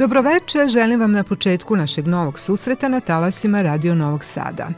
[0.00, 4.68] Dobroveče, želim vam na početku našeg novog susreta na talasima Radio Novog Sada.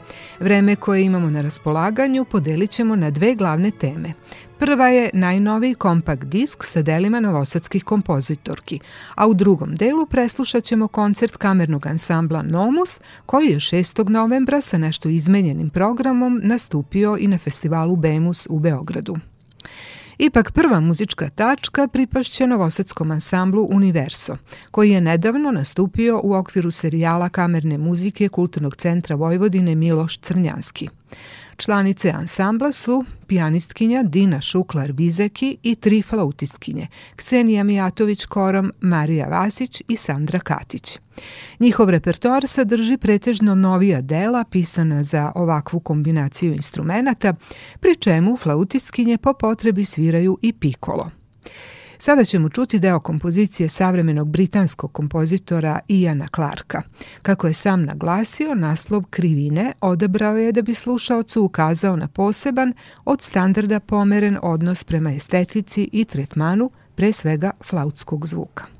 [0.41, 4.13] Vreme koje imamo na raspolaganju podelit ćemo na dve glavne teme.
[4.59, 8.81] Prva je najnoviji kompakt disk sa delima novosadskih kompozitorki,
[9.15, 14.09] a u drugom delu preslušat ćemo koncert kamernog ansambla Nomus, koji je 6.
[14.09, 19.17] novembra sa nešto izmenjenim programom nastupio i na festivalu Bemus u Beogradu.
[20.23, 24.37] Ipak prva muzička tačka pripašće novosadskom ansamblu Universo,
[24.71, 30.89] koji je nedavno nastupio u okviru serijala kamerne muzike Kulturnog centra Vojvodine Miloš Crnjanski.
[31.65, 40.39] Članice ansambla su pijanistkinja Dina Šuklar-Bizeki i tri flautistkinje, Ksenija Mijatović-Korom, Marija Vasić i Sandra
[40.39, 40.99] Katić.
[41.61, 47.35] Njihov repertoar sadrži pretežno novija dela pisana za ovakvu kombinaciju instrumenta,
[47.81, 51.11] pri čemu flautistkinje po potrebi sviraju i pikolo.
[52.05, 56.83] Sada ćemo čuti deo kompozicije savremenog britanskog kompozitora Iana Clarka.
[57.23, 62.73] Kako je sam naglasio, naslov Krivine odabrao je da bi slušaocu ukazao na poseban,
[63.05, 68.72] od standarda pomeren odnos prema estetici i tretmanu, pre svega flautskog zvuka.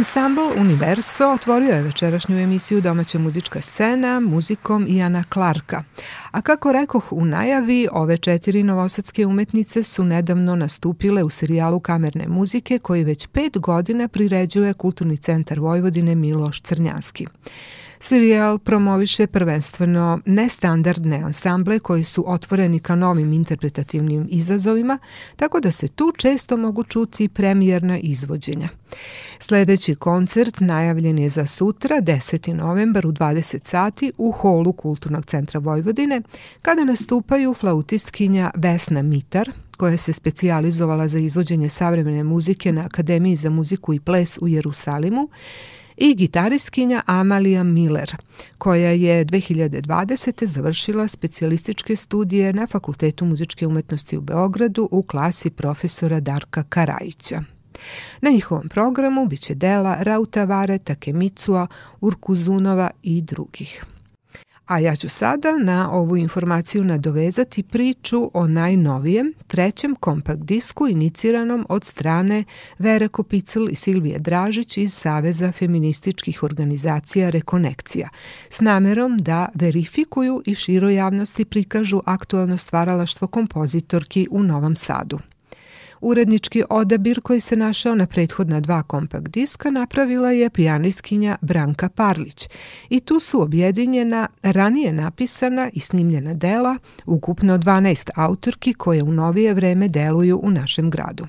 [0.00, 5.84] Ansambl Universo otvorio je večerašnju emisiju Domaća muzička scena muzikom Iana Clarka.
[6.30, 12.28] A kako rekoh u najavi, ove četiri novosadske umetnice su nedavno nastupile u serijalu kamerne
[12.28, 17.26] muzike koji već pet godina priređuje Kulturni centar Vojvodine Miloš Crnjanski.
[18.10, 24.98] Serijal promoviše prvenstveno nestandardne ansamble koji su otvoreni ka novim interpretativnim izazovima,
[25.36, 28.68] tako da se tu često mogu čuti premijerna izvođenja.
[29.38, 32.52] Sledeći koncert najavljen je za sutra, 10.
[32.52, 36.22] novembar u 20 sati u holu Kulturnog centra Vojvodine,
[36.62, 43.50] kada nastupaju flautistkinja Vesna Mitar, koja se specijalizovala za izvođenje savremene muzike na Akademiji za
[43.50, 45.28] muziku i ples u Jerusalimu,
[46.02, 48.16] i gitaristkinja Amalija Miller,
[48.58, 50.46] koja je 2020.
[50.46, 57.42] završila specijalističke studije na Fakultetu muzičke umetnosti u Beogradu u klasi profesora Darka Karajića.
[58.20, 61.66] Na njihovom programu biće dela Rauta Vare, Takemicua,
[62.00, 63.84] Urkuzunova i drugih.
[64.70, 71.66] A ja ću sada na ovu informaciju nadovezati priču o najnovijem, trećem kompakt disku iniciranom
[71.68, 72.44] od strane
[72.78, 78.08] Vere Kopicl i Silvije Dražić iz Saveza feminističkih organizacija Rekonekcija,
[78.50, 85.18] s namerom da verifikuju i široj javnosti prikažu aktualno stvaralaštvo kompozitorki u Novom Sadu.
[86.00, 92.48] Urednički odabir koji se našao na prethodna dva kompakt diska napravila je pijanistkinja Branka Parlić
[92.88, 96.76] i tu su objedinjena ranije napisana i snimljena dela,
[97.06, 101.26] ukupno 12 autorki koje u novije vreme deluju u našem gradu.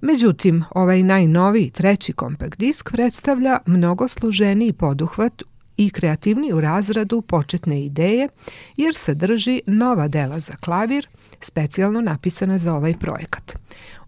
[0.00, 5.42] Međutim, ovaj najnoviji treći kompakt disk predstavlja mnogo složeniji poduhvat
[5.76, 8.28] i kreativni u razradu početne ideje,
[8.76, 11.08] jer sadrži nova dela za klavir,
[11.44, 13.56] specijalno napisana za ovaj projekat.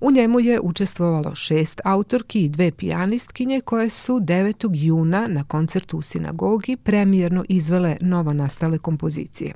[0.00, 4.70] U njemu je učestvovalo šest autorki i dve pijanistkinje koje su 9.
[4.72, 9.55] juna na koncertu u sinagogi premijerno izvele novo nastale kompozicije.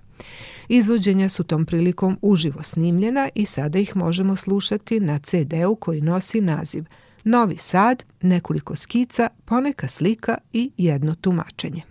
[0.68, 6.40] Izvođenja su tom prilikom uživo snimljena i sada ih možemo slušati na CD-u koji nosi
[6.40, 6.84] naziv
[7.24, 11.82] Novi Sad, nekoliko skica, poneka slika i jedno tumačenje.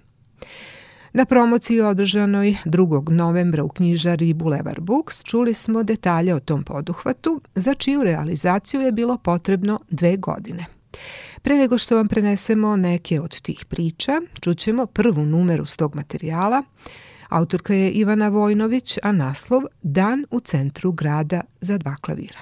[1.13, 3.10] Na promociji održanoj 2.
[3.10, 8.92] novembra u knjižari Boulevard Books čuli smo detalje o tom poduhvatu, za čiju realizaciju je
[8.92, 10.66] bilo potrebno dve godine.
[11.42, 14.12] Pre nego što vam prenesemo neke od tih priča,
[14.42, 16.63] čućemo prvu numeru s tog materijala.
[17.30, 22.39] Autorka je Ivana Vojnović, a naslov Dan u centru grada za dva klavira.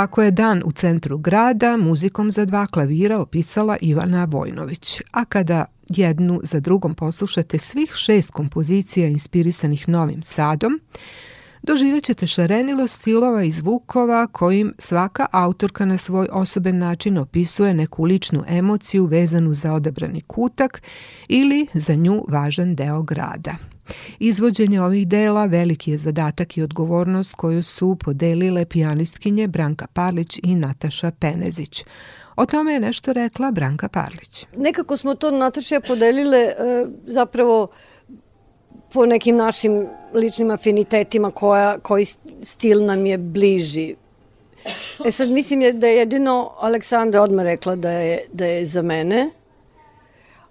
[0.00, 5.64] Ovako je dan u centru grada muzikom za dva klavira opisala Ivana Vojnović, a kada
[5.88, 10.80] jednu za drugom poslušate svih šest kompozicija inspirisanih Novim Sadom,
[11.62, 18.04] doživjet ćete šarenilo stilova i zvukova kojim svaka autorka na svoj osoben način opisuje neku
[18.04, 20.82] ličnu emociju vezanu za odabrani kutak
[21.28, 23.54] ili za nju važan deo grada.
[24.18, 30.54] Izvođenje ovih dela veliki je zadatak i odgovornost koju su podelile pijanistkinje Branka Parlić i
[30.54, 31.84] Nataša Penezić.
[32.36, 34.46] O tome je nešto rekla Branka Parlić.
[34.56, 36.54] Nekako smo to Nataša podelile e,
[37.06, 37.68] zapravo
[38.92, 42.04] po nekim našim ličnim afinitetima koja, koji
[42.42, 43.94] stil nam je bliži.
[45.06, 48.82] E sad mislim je da je jedino Aleksandra odmah rekla da je, da je za
[48.82, 49.30] mene,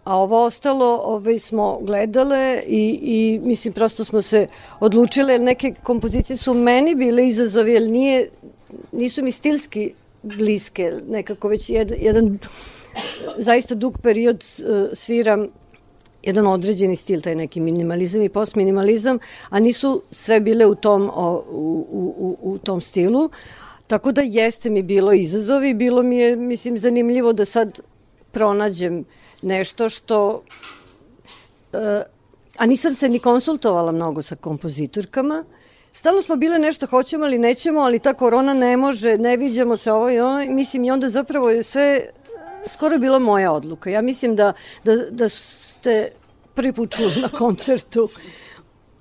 [0.10, 4.48] a ovo ostalo ovaj, smo gledale i, i mislim prosto smo se
[4.80, 8.30] odlučile, neke kompozicije su meni bile izazovi, jer nije,
[8.92, 12.40] nisu mi stilski bliske, nekako već jedan, jedan
[13.38, 15.48] zaista dug period uh, sviram
[16.24, 21.44] jedan određeni stil, taj neki minimalizam i postminimalizam, a nisu sve bile u tom, o,
[21.52, 21.86] u,
[22.18, 23.30] u, u tom stilu.
[23.88, 27.80] Tako da jeste mi bilo izazovi, bilo mi je, mislim, zanimljivo da sad
[28.32, 29.06] pronađem
[29.42, 30.44] nešto što...
[31.74, 32.04] E,
[32.58, 35.44] a nisam se ni konsultovala mnogo sa kompozitorkama,
[35.94, 39.92] Stalno smo bile nešto hoćemo ali nećemo, ali ta korona ne može, ne viđamo se
[39.92, 42.02] ovo i ono, mislim i onda zapravo je sve
[42.68, 43.90] skoro bila moja odluka.
[43.90, 44.54] Ja mislim da,
[44.84, 46.12] da, da ste
[46.54, 48.10] prvi put čuli na koncertu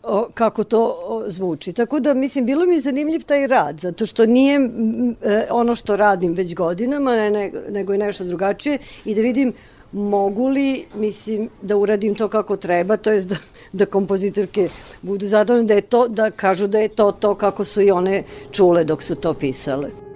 [0.02, 1.73] o, kako to o, zvuči.
[1.73, 5.75] Tako da, mislim, bilo mi je zanimljiv taj rad, zato što nije m, e, ono
[5.75, 9.52] što radim već godinama, ne, ne, nego je nešto drugačije i da vidim
[9.92, 13.37] mogu li, mislim, da uradim to kako treba, to jest da,
[13.73, 14.68] da kompozitorke
[15.02, 18.23] budu zadovoljne, da je to, da kažu da je to to kako su i one
[18.50, 20.08] čule dok su to pisale.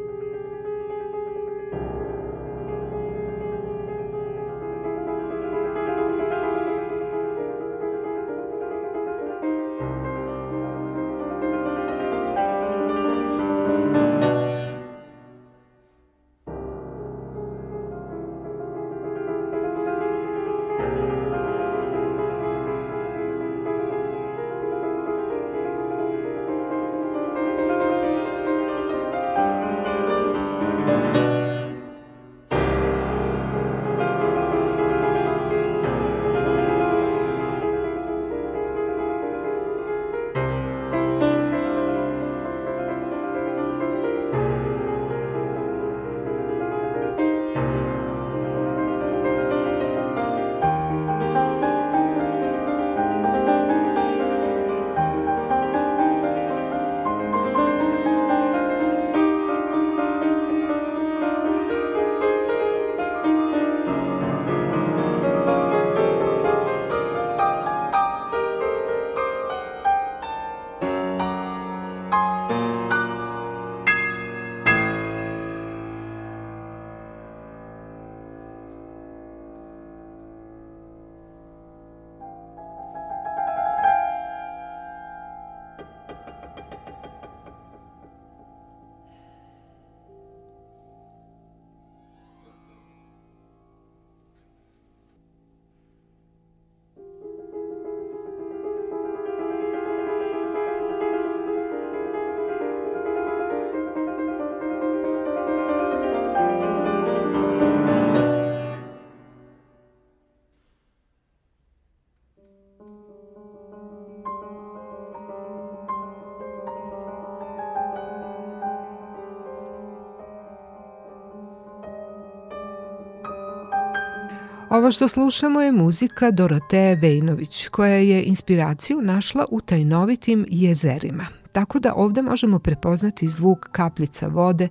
[124.82, 131.26] Ovo što slušamo je muzika Doroteje Vejnović, koja je inspiraciju našla u tajnovitim jezerima.
[131.52, 134.68] Tako da ovde možemo prepoznati zvuk kapljica vode,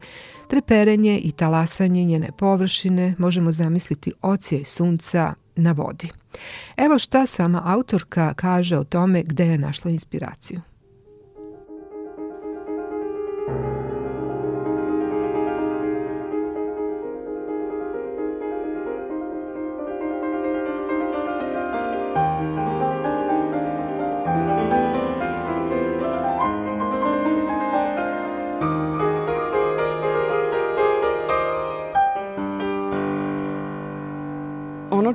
[0.48, 6.10] treperenje i talasanje njene površine, možemo zamisliti ocije sunca na vodi.
[6.77, 10.62] Evo šta sama autorka kaže o tome gde je našla inspiraciju.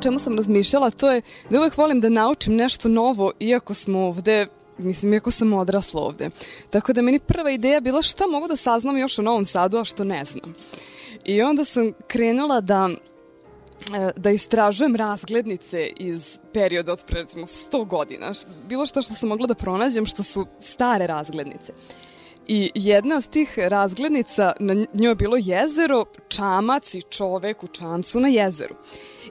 [0.06, 4.46] Čemu sam razmišljala, to je da uvek volim da naučim nešto novo, iako smo ovde
[4.78, 6.30] mislim, iako sam odrasla ovde.
[6.70, 9.84] Tako da meni prva ideja bila šta mogu da saznam još o Novom Sadu, a
[9.84, 10.54] što ne znam.
[11.24, 12.88] I onda sam krenula da
[13.94, 18.32] e, da istražujem razglednice iz perioda od pre recimo 100 godina.
[18.68, 21.72] Bilo što što sam mogla da pronađem što su stare razglednice.
[22.48, 28.20] I jedna od tih razglednica, na njoj je bilo jezero, čamac i čovek u čamcu
[28.20, 28.74] na jezeru.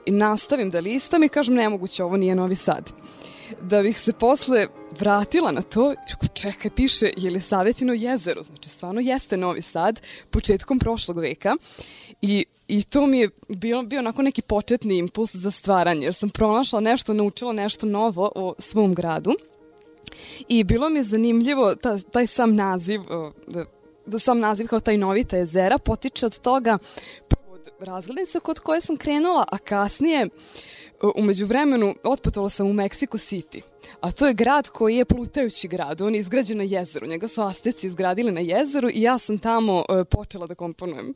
[0.06, 2.92] Nastavim da listam i kažem nemoguće, ovo nije Novi Sad.
[3.62, 4.66] Da bih se posle
[4.98, 5.94] vratila na to,
[6.34, 11.56] čekaj, piše je li Savetino jezero, znači stvarno jeste Novi Sad, početkom prošlog veka.
[12.22, 16.30] I, i to mi je bio, bio onako neki početni impuls za stvaranje, jer sam
[16.30, 19.32] pronašla nešto, naučila nešto novo o svom gradu.
[20.48, 23.00] I bilo mi je zanimljivo ta, taj sam naziv,
[23.46, 23.64] da,
[24.06, 26.78] da sam naziv kao taj Novita jezera potiče od toga
[27.80, 30.28] razglednica kod koje sam krenula, a kasnije
[31.16, 33.60] umeđu vremenu otputovala sam u Mexico City.
[34.00, 37.42] A to je grad koji je plutajući grad, on je izgrađen na jezeru, njega su
[37.42, 41.14] Asteci izgradili na jezeru i ja sam tamo uh, počela da komponujem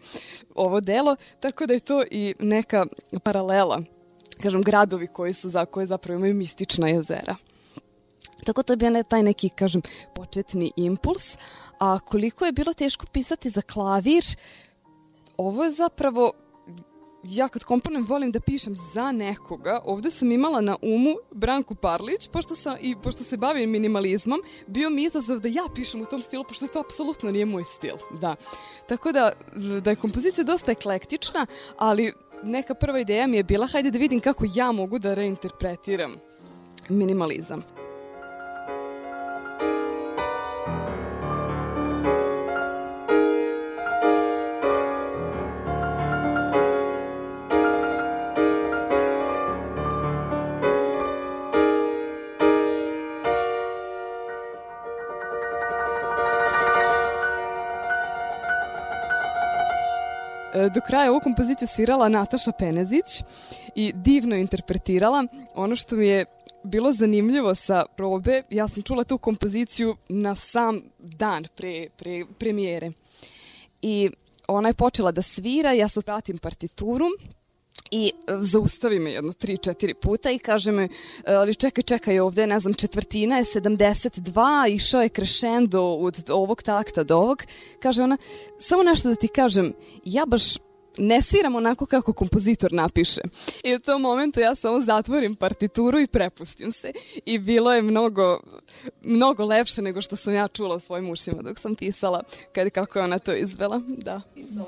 [0.55, 2.87] ovo delo, tako da je to i neka
[3.23, 3.83] paralela,
[4.42, 7.37] kažem, gradovi koji su za koje zapravo imaju mistična jezera.
[8.44, 9.83] Tako to je bio taj neki, kažem,
[10.14, 11.38] početni impuls.
[11.79, 14.25] A koliko je bilo teško pisati za klavir,
[15.37, 16.33] ovo je zapravo
[17.22, 19.80] ja kad komponujem volim da pišem za nekoga.
[19.85, 24.90] Ovde sam imala na umu Branku Parlić, pošto, sam, i pošto se bavim minimalizmom, bio
[24.90, 27.94] mi izazov da ja pišem u tom stilu, pošto to apsolutno nije moj stil.
[28.20, 28.37] Da.
[28.88, 29.33] Tako da,
[29.80, 34.20] da je kompozicija dosta eklektična, ali neka prva ideja mi je bila, hajde da vidim
[34.20, 36.16] kako ja mogu da reinterpretiram
[36.88, 37.80] minimalizam.
[60.68, 63.23] Do kraja ovu kompoziciju svirala Nataša Penezić
[63.75, 65.27] i divno interpretirala.
[65.55, 66.25] Ono što mi je
[66.62, 72.92] bilo zanimljivo sa probe, ja sam čula tu kompoziciju na sam dan pre, pre premijere.
[73.83, 74.11] I
[74.49, 77.07] ona je počela da svira, ja sad pratim partituru
[77.90, 80.88] i e, zaustavi me jedno 3-4 puta i kaže me, e,
[81.35, 87.05] ali čekaj, čekaj, ovde, ne znam, četvrtina je 72, išao je krešendo od ovog takta
[87.05, 87.43] do ovog.
[87.83, 88.16] Kaže ona,
[88.59, 89.73] samo nešto da ti kažem,
[90.05, 90.57] ja baš
[90.98, 93.20] ne sviram onako kako kompozitor napiše.
[93.64, 96.92] I u tom momentu ja samo zatvorim partituru i prepustim se.
[97.26, 98.40] I bilo je mnogo,
[99.03, 102.22] mnogo lepše nego što sam ja čula u svojim ušima dok sam pisala,
[102.53, 103.81] kad, kako je ona to izvela.
[103.87, 104.20] Da.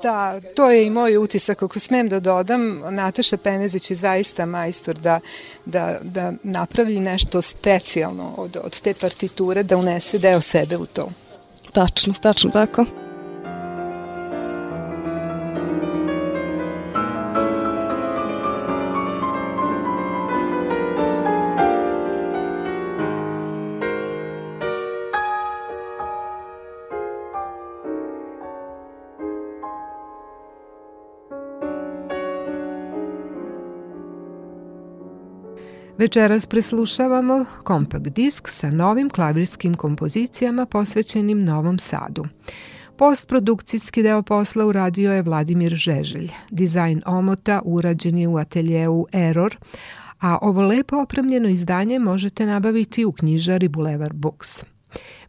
[0.03, 1.63] da, to je i moj utisak.
[1.63, 5.19] Ako smem da dodam, Nataša Penezić je zaista majstor da,
[5.65, 11.11] da, da napravi nešto specijalno od, od te partiture, da unese deo sebe u to.
[11.73, 13.02] Tačno, tačno tako.
[35.97, 42.25] Večeras preslušavamo kompakt disk sa novim klavirskim kompozicijama posvećenim Novom Sadu.
[42.97, 46.31] Postprodukcijski deo posla uradio je Vladimir Žeželj.
[46.49, 49.57] Dizajn omota urađen je u ateljeu Error,
[50.19, 54.72] a ovo lepo opremljeno izdanje možete nabaviti u knjižari Boulevard Books.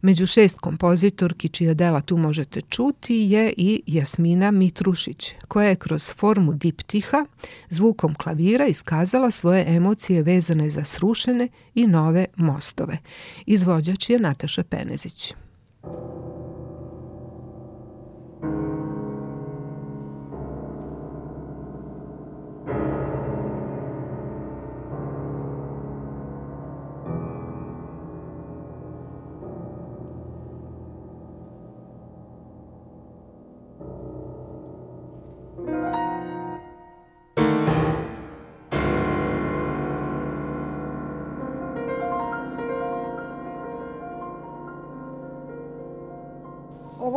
[0.01, 6.13] Među šest kompozitorki čija dela tu možete čuti je i Jasmina Mitrušić, koja je kroz
[6.13, 7.25] formu diptiha
[7.69, 12.97] zvukom klavira iskazala svoje emocije vezane za srušene i nove mostove.
[13.45, 15.33] Izvođač je Nataša Penezić.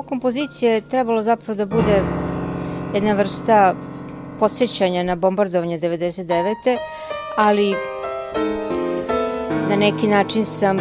[0.02, 2.02] Kompozicija je trebalo zapravo da bude
[2.94, 3.74] jedna vrsta
[4.38, 6.76] podsjećanja na bombardovanje 99.
[7.36, 7.74] ali
[9.68, 10.78] na neki način sam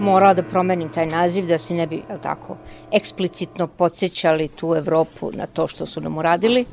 [0.00, 2.56] morala da promenim taj naziv da se ne bi tako
[2.92, 6.64] eksplicitno podsjećali tu Evropu na to što su nam uradili.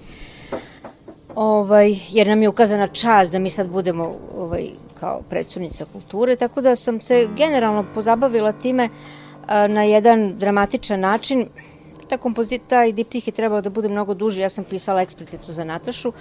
[1.36, 6.62] ovaj, jer nam je ukazana čast da mi sad budemo ovaj, kao predsurnica kulture, tako
[6.62, 11.48] da sam se generalno pozabavila time a, na jedan dramatičan način.
[12.08, 15.64] Ta kompozita i diptih je trebalo da bude mnogo duži, ja sam pisala eksplicitno za
[15.64, 16.12] Natašu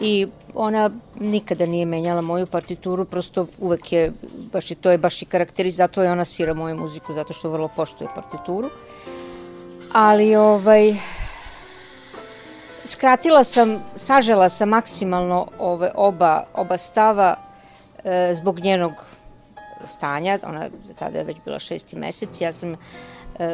[0.00, 4.12] i ona nikada nije menjala moju partituru, prosto uvek je,
[4.52, 7.50] baš i to je baš i karakteriz, zato je ona svira moju muziku, zato što
[7.50, 8.70] vrlo poštuje partituru.
[9.92, 10.94] Ali, ovaj,
[12.84, 17.36] skratila sam, sažela sam maksimalno ove oba, oba stava
[18.04, 18.92] e, zbog njenog
[19.86, 22.76] stanja, ona tada je već bila šesti mesec, ja sam e,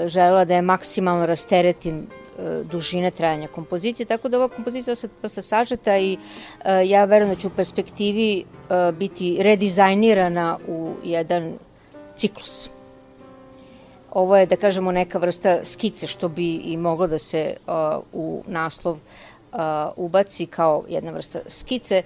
[0.09, 5.43] želela da je maksimalno rasteretim e, dužine trajanja kompozicije, tako da ova kompozicija je dosta
[5.43, 6.19] sažeta i
[6.65, 11.53] e, ja verujem da će u perspektivi e, biti redizajnirana u jedan
[12.17, 12.71] ciklus.
[14.11, 17.75] Ovo je, da kažemo, neka vrsta skice što bi i moglo da se uh,
[18.13, 19.59] u naslov uh,
[19.97, 22.03] ubaci kao jedna vrsta skice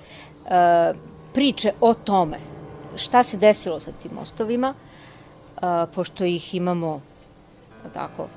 [1.32, 2.53] priče o tome
[2.96, 5.62] šta se desilo sa tim mostovima, uh,
[5.94, 7.00] pošto ih imamo
[7.92, 8.28] tako,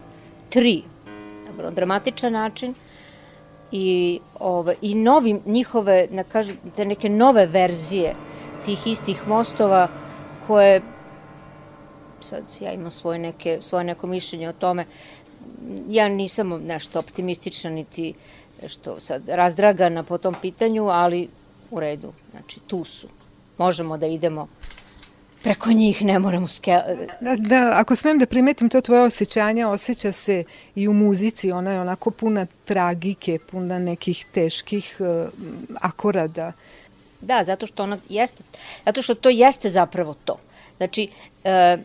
[0.49, 0.83] tri
[1.45, 2.73] na vrlo dramatičan način
[3.71, 8.15] i, ove, i novim njihove, na kažem, te neke nove verzije
[8.65, 9.87] tih istih mostova
[10.47, 10.81] koje
[12.19, 14.85] sad ja imam svoje, neke, svoje neko mišljenje o tome.
[15.89, 18.13] Ja nisam nešto optimistična niti
[18.67, 21.29] što sad razdragana po tom pitanju, ali
[21.71, 23.07] u redu, znači tu su.
[23.57, 24.47] Možemo da idemo
[25.43, 26.79] preko njih ne moramo ske...
[27.21, 30.43] Da, da, ako smem da primetim to tvoje osjećanje, osjeća se
[30.75, 35.29] i u muzici, ona je onako puna tragike, puna nekih teških uh,
[35.81, 36.51] akorada.
[37.21, 38.43] Da, zato što ona jeste,
[38.85, 40.39] zato što to jeste zapravo to.
[40.77, 41.07] Znači,
[41.43, 41.79] uh,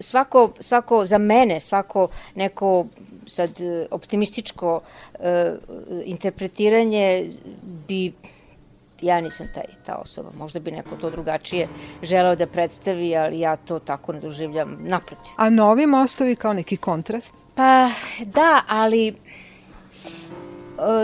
[0.00, 2.86] svako, svako za mene, svako neko
[3.26, 5.20] sad e, optimističko uh,
[6.04, 7.30] interpretiranje
[7.88, 8.12] bi
[9.02, 10.30] ja nisam taj, ta osoba.
[10.38, 11.68] Možda bi neko to drugačije
[12.02, 15.32] želeo da predstavi, ali ja to tako ne doživljam naprotiv.
[15.36, 17.34] A novi mostovi kao neki kontrast?
[17.54, 17.88] Pa
[18.24, 19.14] da, ali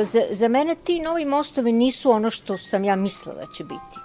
[0.02, 3.98] za, za mene ti novi mostovi nisu ono što sam ja mislila da će biti.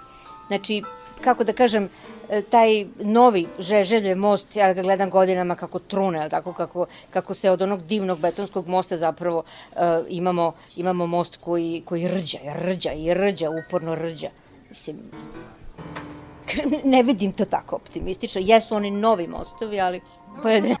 [0.48, 0.82] Znači,
[1.20, 2.13] kako da kažem, E,
[2.50, 7.62] taj novi Žeželje most, ja ga gledam godinama kako trune, tako kako, kako se od
[7.62, 13.50] onog divnog betonskog mosta zapravo uh, imamo, imamo most koji, koji rđa, rđa i rđa,
[13.50, 14.28] uporno rđa.
[14.68, 14.96] Mislim,
[16.94, 18.40] ne vidim to tako optimistično.
[18.44, 20.00] Jesu oni novi mostovi, ali.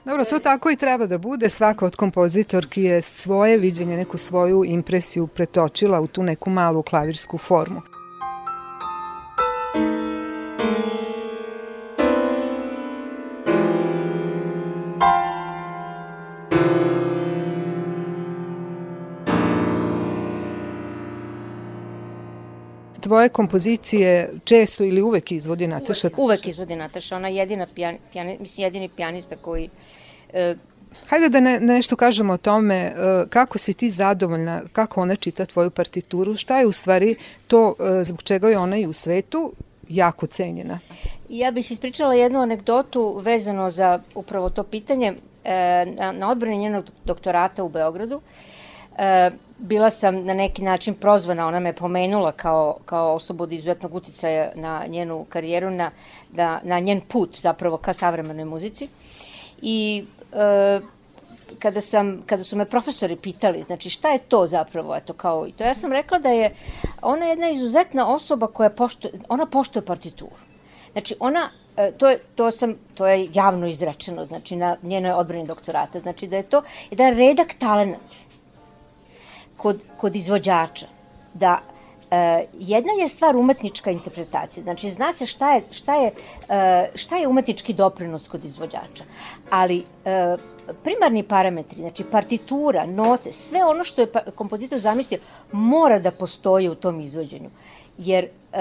[0.04, 1.48] Dobro, to tako i treba da bude.
[1.48, 7.38] Svaka od kompozitorki je svoje viđenje, neku svoju impresiju pretočila u tu neku malu klavirsku
[7.38, 7.93] formu.
[23.04, 26.08] Tvoje kompozicije često ili uvek izvodi Nataša?
[26.08, 29.68] Uvek, uvek izvodi Nataša, ona je jedina pijan, pijan, mislim, jedini pijanista koji
[30.32, 30.54] e,
[31.08, 32.92] Hajde da ne, nešto kažemo o tome e,
[33.30, 38.04] kako si ti zadovoljna, kako ona čita tvoju partituru, šta je u stvari to e,
[38.04, 39.52] zbog čega je ona i u svetu
[39.88, 40.78] jako cenjena.
[41.28, 45.14] Ja bih ispričala jednu anegdotu vezano za upravo to pitanje.
[45.44, 48.20] E, na, na odbrani njenog doktorata u Beogradu
[49.58, 54.50] bila sam na neki način prozvana, ona me pomenula kao, kao osobu od izuzetnog uticaja
[54.54, 55.90] na njenu karijeru, na,
[56.32, 58.88] na, na njen put zapravo ka savremenoj muzici.
[59.62, 60.80] I e,
[61.58, 65.52] kada, sam, kada su me profesori pitali, znači šta je to zapravo, eto kao i
[65.52, 66.54] to, ja sam rekla da je
[67.02, 70.36] ona jedna izuzetna osoba koja poštuje, ona poštuje partituru.
[70.92, 75.46] Znači ona e, to je, to sam, to je javno izrečeno, znači na njenoj odbrani
[75.46, 77.96] doktorata, znači da je to jedan redak talent
[79.64, 80.86] kod, kod izvođača
[81.34, 81.58] da
[82.10, 86.10] e, jedna je stvar umetnička interpretacija, znači zna se šta je, šta je,
[86.48, 89.04] e, šta je umetnički doprinos kod izvođača,
[89.50, 90.36] ali e,
[90.82, 95.20] primarni parametri, znači partitura, note, sve ono što je pa, kompozitor zamislio
[95.52, 97.50] mora da postoji u tom izvođenju,
[97.98, 98.60] jer e,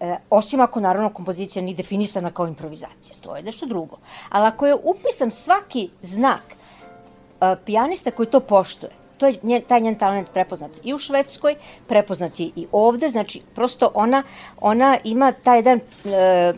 [0.00, 3.96] e, osim ako naravno kompozicija nije definisana kao improvizacija, to je nešto drugo.
[4.28, 9.80] Ali ako je upisan svaki znak e, pijanista koji to poštuje, to je njen, taj
[9.80, 11.56] njen talent prepoznat i u Švedskoj,
[11.88, 14.22] prepoznat je i ovde, znači prosto ona,
[14.60, 16.52] ona ima taj jedan e,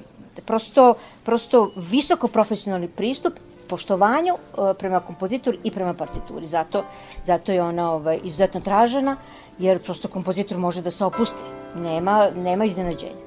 [0.45, 3.35] prosto, prosto visoko profesionalni pristup
[3.69, 6.47] poštovanju e, prema kompozitoru i prema partituri.
[6.47, 6.85] Zato,
[7.23, 9.17] zato je ona ovaj, izuzetno tražena,
[9.59, 11.41] jer prosto kompozitor može da se opusti.
[11.75, 13.26] Nema, nema iznenađenja.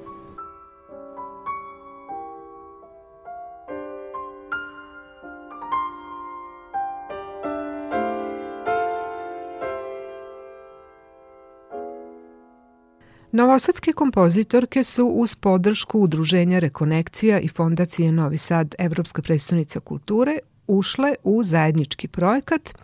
[13.32, 21.14] Novosadske kompozitorke su uz podršku Udruženja Rekonekcija i Fondacije Novi Sad Evropska predstavnica kulture ušle
[21.24, 22.74] u zajednički projekat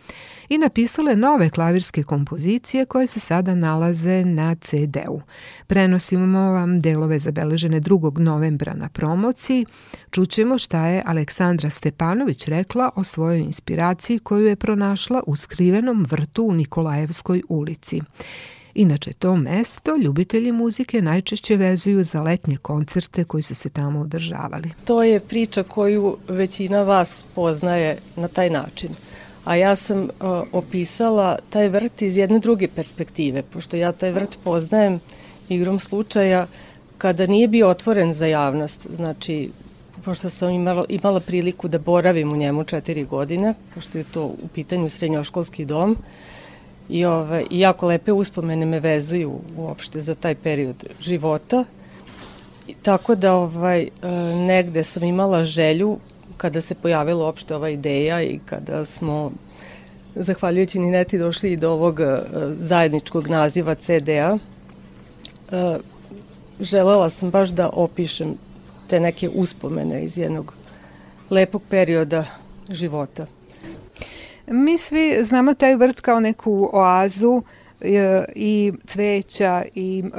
[0.49, 5.21] i napisale nove klavirske kompozicije koje se sada nalaze na CD-u.
[5.67, 8.19] Prenosimo vam delove zabeležene 2.
[8.19, 9.65] novembra na promociji.
[10.11, 16.43] Čućemo šta je Aleksandra Stepanović rekla o svojoj inspiraciji koju je pronašla u skrivenom vrtu
[16.43, 18.01] u Nikolajevskoj ulici.
[18.79, 24.71] Inače, to mesto ljubitelji muzike najčešće vezuju za letnje koncerte koji su se tamo održavali.
[24.85, 28.89] To je priča koju većina vas poznaje na taj način.
[29.45, 30.09] A ja sam uh,
[30.51, 34.99] opisala taj vrt iz jedne druge perspektive, pošto ja taj vrt poznajem
[35.49, 36.47] igrom slučaja
[36.97, 38.87] kada nije bio otvoren za javnost.
[38.95, 39.51] Znači,
[40.05, 44.47] pošto sam imala, imala priliku da boravim u njemu četiri godine, pošto je to u
[44.53, 45.97] pitanju srednjoškolski dom, uh,
[46.89, 51.65] i, ove, i jako lepe uspomene me vezuju uopšte za taj period života.
[52.67, 53.89] I, tako da ovaj, e,
[54.35, 55.97] negde sam imala želju
[56.37, 59.31] kada se pojavila uopšte ova ideja i kada smo
[60.15, 62.19] zahvaljujući Nineti došli i do ovog e,
[62.59, 64.37] zajedničkog naziva CD-a,
[65.51, 65.77] e,
[66.59, 68.35] želela sam baš da opišem
[68.87, 70.53] te neke uspomene iz jednog
[71.29, 72.23] lepog perioda
[72.69, 73.25] života.
[74.47, 77.41] Mi svi znamo taj vrt kao neku oazu
[77.81, 80.09] e, i cveća i e,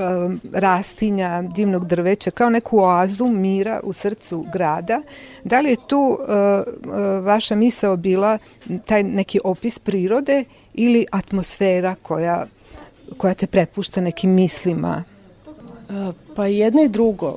[0.52, 5.00] rastinja, divnog drveća, kao neku oazu mira u srcu grada.
[5.44, 6.32] Da li je tu e,
[7.20, 8.38] vaša misao bila
[8.86, 12.46] taj neki opis prirode ili atmosfera koja,
[13.16, 15.04] koja te prepušta nekim mislima?
[16.36, 17.36] Pa jedno i drugo.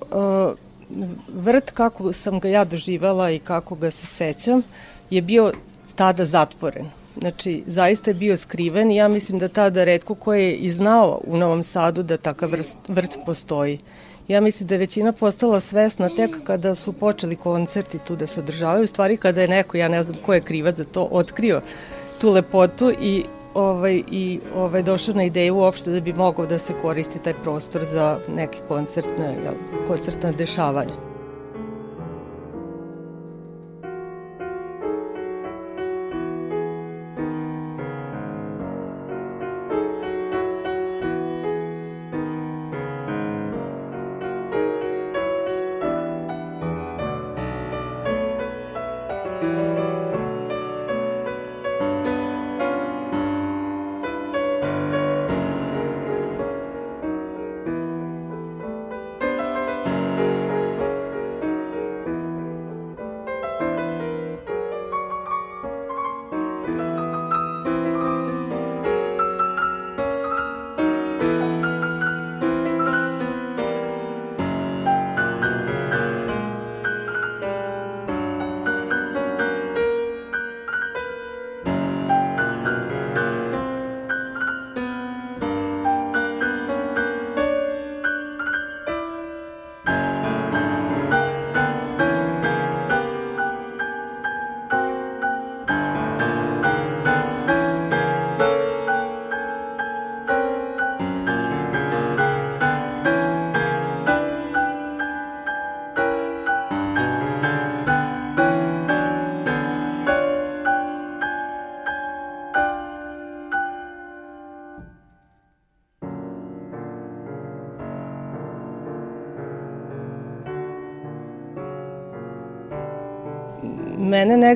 [1.34, 4.64] Vrt kako sam ga ja doživala i kako ga se sećam
[5.12, 5.54] je bio
[6.02, 6.90] tada zatvoren.
[7.22, 11.20] Znači, zaista je bio skriven i ja mislim da tada redko ko je i znao
[11.28, 13.80] u Novom Sadu da takav vrst, vrt postoji.
[14.28, 18.40] Ja mislim da je većina postala svesna tek kada su počeli koncerti tu da se
[18.40, 21.62] održavaju, stvari kada je neko, ja ne znam ko je krivac za to, otkrio
[22.22, 26.74] tu lepotu i ovaj, i ovaj, došao na ideju uopšte da bi mogao da se
[26.82, 29.36] koristi taj prostor za neke koncertne,
[29.88, 31.11] koncertne dešavanja.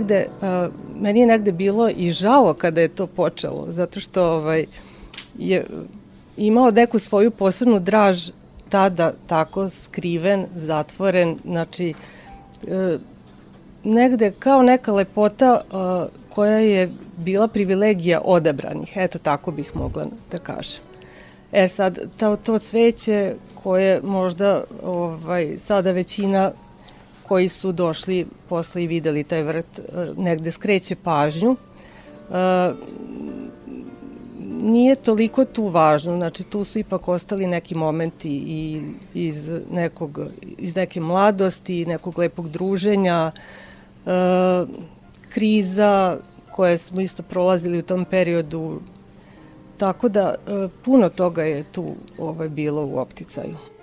[0.06, 4.66] Negde, uh, meni je negde bilo i žao kada je to počelo, zato što ovaj,
[5.38, 5.66] je
[6.38, 8.30] imao neku svoju posebnu draž
[8.70, 11.94] tada tako skriven, zatvoren, znači
[12.64, 13.02] uh,
[13.84, 20.38] negde kao neka lepota uh, koja je bila privilegija odabranih, eto tako bih mogla da
[20.38, 20.82] kažem.
[21.52, 26.52] E sad, to, to cveće koje možda ovaj, sada većina
[27.28, 29.84] koji su došli posle i videli taj vrt, e,
[30.18, 31.56] negde skreće pažnju.
[31.56, 32.74] E,
[34.62, 38.82] nije toliko tu važno, znači tu su ipak ostali neki momenti i
[39.14, 40.20] iz, nekog,
[40.58, 43.32] iz neke mladosti, nekog lepog druženja,
[44.06, 44.12] e,
[45.30, 46.18] kriza
[46.52, 48.82] koje smo isto prolazili u tom periodu,
[49.78, 50.36] tako da
[50.86, 53.75] puno toga je tu ovaj, bilo u opticaju.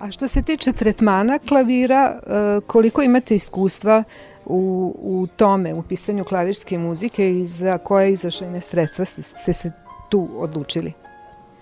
[0.00, 4.04] A što se tiče tretmana klavira, e, koliko imate iskustva
[4.46, 9.70] u, u tome, u pisanju klavirske muzike i za koje izrašajne sredstva ste, se
[10.08, 10.92] tu odlučili?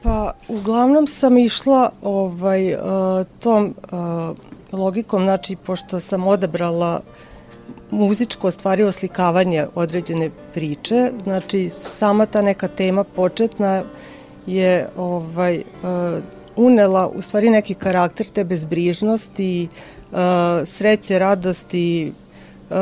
[0.03, 2.81] Pa uglavnom sam išla ovaj, uh,
[3.41, 7.01] tom uh, logikom, znači pošto sam odabrala
[7.91, 13.83] muzičko stvari oslikavanje određene priče, znači sama ta neka tema početna
[14.47, 16.23] je ovaj, uh,
[16.59, 19.69] unela u stvari neki karakter te bezbrižnosti,
[20.13, 20.19] uh,
[20.65, 22.13] sreće, radosti,
[22.71, 22.77] uh,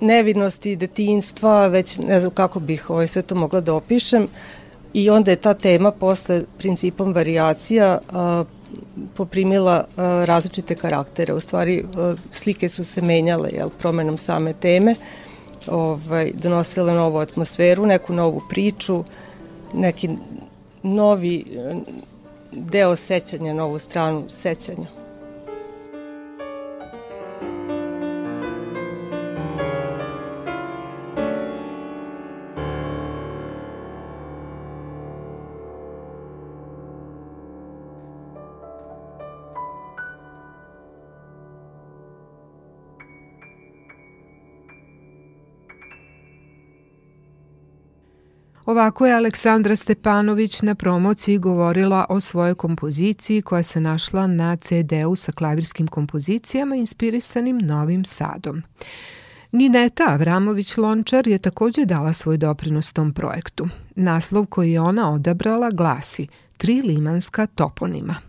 [0.00, 4.28] nevinosti, detinstva, već ne znam kako bih ovaj, sve to mogla da opišem.
[4.92, 8.46] I onda je ta tema posle principom variacija uh,
[9.14, 9.84] poprimila
[10.24, 11.32] različite karaktere.
[11.34, 11.84] U stvari,
[12.30, 14.94] slike su se menjale jel, promenom same teme,
[15.66, 19.04] ovaj, donosile novu atmosferu, neku novu priču,
[19.74, 20.10] neki
[20.82, 21.44] novi
[22.52, 24.97] deo sećanja, novu stranu sećanja.
[48.68, 55.16] Ovako je Aleksandra Stepanović na promociji govorila o svojoj kompoziciji koja se našla na CD-u
[55.16, 58.62] sa klavirskim kompozicijama inspirisanim Novim Sadom.
[59.52, 63.68] Nineta Avramović-Lončar je takođe dala svoj doprinos tom projektu.
[63.96, 66.26] Naslov koji je ona odabrala glasi
[66.56, 68.14] Tri limanska toponima–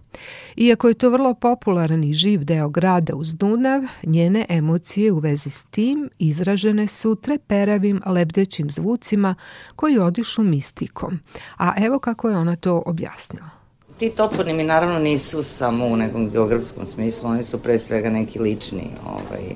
[0.56, 5.50] Iako je to vrlo popularan i živ deo grada uz Dunav, njene emocije u vezi
[5.50, 9.36] s tim izražene su treperavim lebdećim zvucima
[9.76, 11.20] koji odišu mistikom.
[11.58, 13.50] A evo kako je ona to objasnila.
[13.98, 18.90] Ti toponimi naravno nisu samo u nekom geografskom smislu, oni su pre svega neki lični,
[19.06, 19.56] ovaj,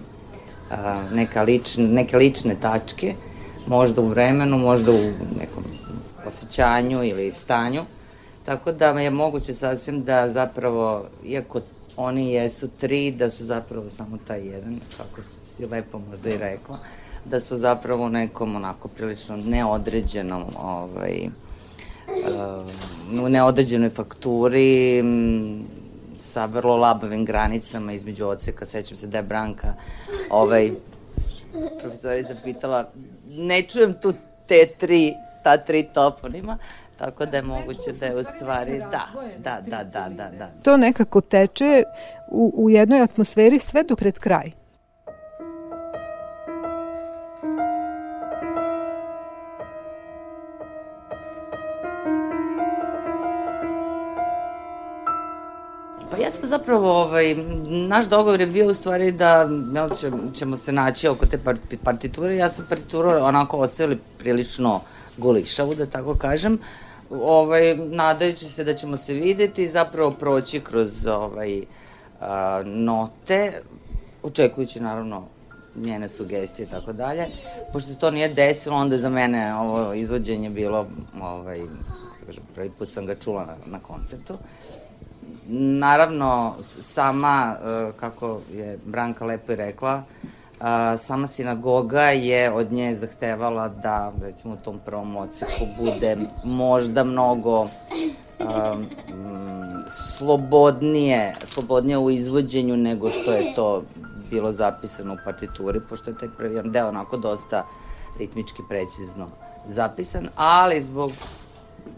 [1.13, 3.15] neka lične, neke lične tačke,
[3.67, 5.63] možda u vremenu, možda u nekom
[6.25, 7.81] osjećanju ili stanju
[8.45, 11.61] Tako da je moguće sasvim da zapravo, iako
[11.97, 16.77] oni jesu tri, da su zapravo samo taj jedan, kako si lepo možda i rekla,
[17.25, 21.29] da su zapravo u nekom onako prilično neodređenom ovaj,
[23.25, 25.03] u neodređenoj fakturi
[26.17, 29.73] sa vrlo labavim granicama između odseka, sećam se da je Branka
[30.29, 30.71] ovaj,
[31.81, 32.91] profesorica pitala
[33.27, 34.13] ne čujem tu
[34.47, 36.57] te tri, ta tri toponima,
[36.97, 40.49] Tako da je moguće da je u stvari, da, da, da, da, da, da.
[40.63, 41.83] To nekako teče
[42.31, 44.51] u, u jednoj atmosferi sve do pred kraj.
[56.11, 57.35] Pa ja sam zapravo, ovaj,
[57.87, 61.39] naš dogovor je bio u stvari da jel, će, ćemo se naći oko te
[61.83, 62.35] partiture.
[62.35, 64.81] Ja sam partituru onako ostavili prilično
[65.17, 66.59] golišavu, da tako kažem.
[67.09, 71.61] Ovaj, nadajući se da ćemo se videti, zapravo proći kroz ovaj,
[72.21, 73.61] a, note,
[74.23, 75.27] očekujući naravno
[75.75, 77.27] njene sugestije i tako dalje.
[77.73, 80.87] Pošto se to nije desilo, onda za mene ovo izvođenje bilo,
[81.21, 81.61] ovaj,
[82.25, 84.37] kažem, prvi put sam ga čula na, na koncertu.
[85.47, 87.55] Naravno, sama,
[87.99, 90.29] kako je Branka lepo i rekla, uh,
[90.97, 97.67] sama sinagoga je od nje zahtevala da, recimo, u tom prvom odseku bude možda mnogo
[98.39, 98.75] a,
[99.09, 103.83] m, slobodnije, slobodnije u izvođenju nego što je to
[104.29, 107.65] bilo zapisano u partituri, pošto je taj prvi deo onako dosta
[108.19, 109.27] ritmički precizno
[109.67, 111.11] zapisan, ali zbog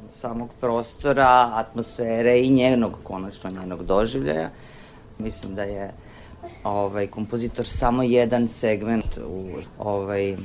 [0.10, 4.50] samog prostora, atmosfere i njenog, konačno njenog doživljaja,
[5.18, 5.94] mislim da je
[6.64, 10.38] ovaj, kompozitor samo jedan segment u ovaj,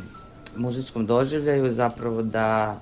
[0.56, 2.78] muzičkom doživljaju, zapravo da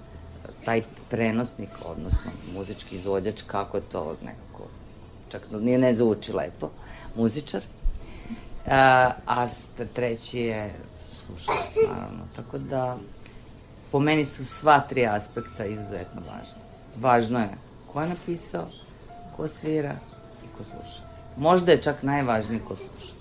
[0.65, 4.65] taj prenosnik, odnosno muzički izvođač, kako to nekako,
[5.29, 6.71] čak nije ne zvuči lepo,
[7.17, 7.63] muzičar,
[8.67, 9.47] a, a
[9.95, 10.75] treći je
[11.27, 12.25] slušalac, naravno.
[12.37, 12.99] Tako da,
[13.93, 16.59] po meni su sva tri aspekta izuzetno važna.
[16.97, 17.49] Važno je
[17.93, 18.69] ko je napisao,
[19.37, 19.97] ko svira
[20.45, 21.08] i ko sluša.
[21.39, 23.18] Možda je čak najvažniji ko sluša.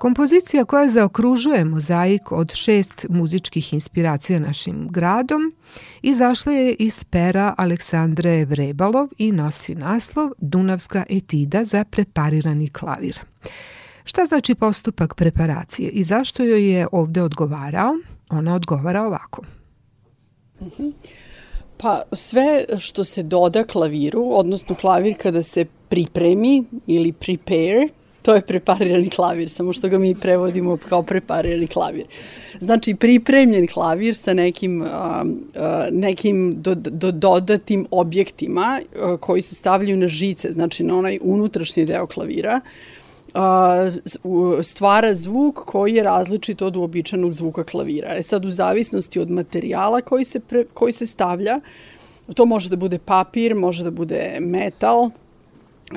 [0.00, 5.52] Kompozicija koja zaokružuje mozaik od šest muzičkih inspiracija našim gradom
[6.02, 13.18] izašla je iz pera Aleksandre Vrebalov i nosi naslov Dunavska etida za preparirani klavir.
[14.04, 17.92] Šta znači postupak preparacije i zašto joj je ovde odgovarao?
[18.30, 19.42] Ona odgovara ovako.
[21.76, 27.88] Pa sve što se doda klaviru, odnosno klavir kada se pripremi ili prepare,
[28.22, 32.04] to je preparirani klavir, samo što ga mi prevodimo kao preparirani klavir.
[32.60, 34.84] Znači, pripremljen klavir sa nekim,
[35.90, 38.80] nekim do, do, dodatim objektima
[39.20, 42.60] koji se stavljaju na žice, znači na onaj unutrašnji deo klavira,
[44.62, 48.14] stvara zvuk koji je različit od uobičanog zvuka klavira.
[48.16, 51.60] E sad, u zavisnosti od materijala koji se, pre, koji se stavlja,
[52.34, 55.10] to može da bude papir, može da bude metal,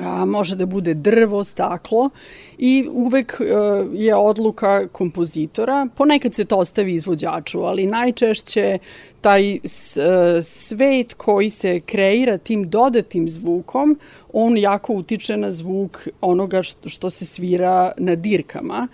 [0.00, 2.10] a, može da bude drvo, staklo
[2.58, 5.86] i uvek a, e, je odluka kompozitora.
[5.96, 8.78] Ponekad se to ostavi izvođaču, ali najčešće
[9.20, 10.02] taj s, a,
[10.38, 13.98] e, svet koji se kreira tim dodatim zvukom,
[14.32, 18.88] on jako utiče na zvuk onoga što, se svira na dirkama.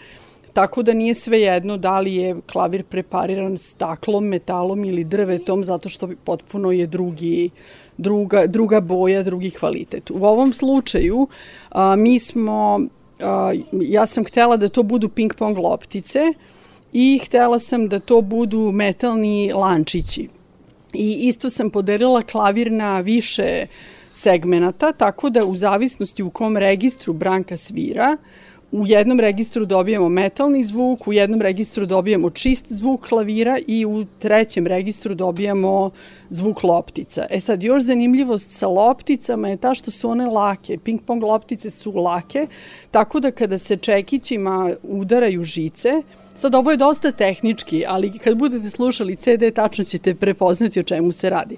[0.52, 5.88] Tako da nije sve jedno da li je klavir prepariran staklom, metalom ili drvetom, zato
[5.88, 7.50] što potpuno je drugi
[8.00, 10.10] druga, druga boja, drugi kvalitet.
[10.10, 11.28] U ovom slučaju
[11.70, 12.80] a, mi smo,
[13.20, 16.20] a, ja sam htela da to budu ping-pong loptice
[16.92, 20.28] i htela sam da to budu metalni lančići.
[20.92, 23.66] I isto sam podelila klavir na više
[24.12, 28.16] segmenata, tako da u zavisnosti u kom registru Branka svira,
[28.72, 34.04] u jednom registru dobijamo metalni zvuk, u jednom registru dobijamo čist zvuk klavira i u
[34.18, 35.90] trećem registru dobijamo
[36.28, 37.26] zvuk loptica.
[37.30, 40.78] E sad, još zanimljivost sa lopticama je ta što su one lake.
[40.84, 42.46] Ping pong loptice su lake,
[42.90, 46.02] tako da kada se čekićima udaraju žice,
[46.34, 51.12] Sad ovo je dosta tehnički, ali kad budete slušali CD tačno ćete prepoznati o čemu
[51.12, 51.56] se radi.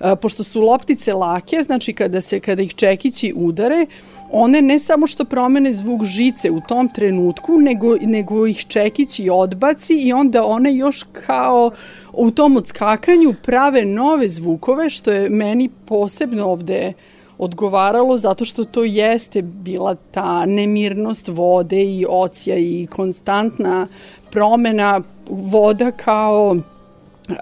[0.00, 3.86] E, pošto su loptice lake, znači kada se kada ih čekići udare,
[4.32, 9.94] one ne samo što promene zvuk žice u tom trenutku, nego, nego ih čekići odbaci
[9.94, 11.70] i onda one još kao
[12.12, 16.92] u tom odskakanju prave nove zvukove, što je meni posebno ovde
[17.38, 23.86] odgovaralo zato što to jeste bila ta nemirnost vode i ocija i konstantna
[24.30, 26.56] promena voda kao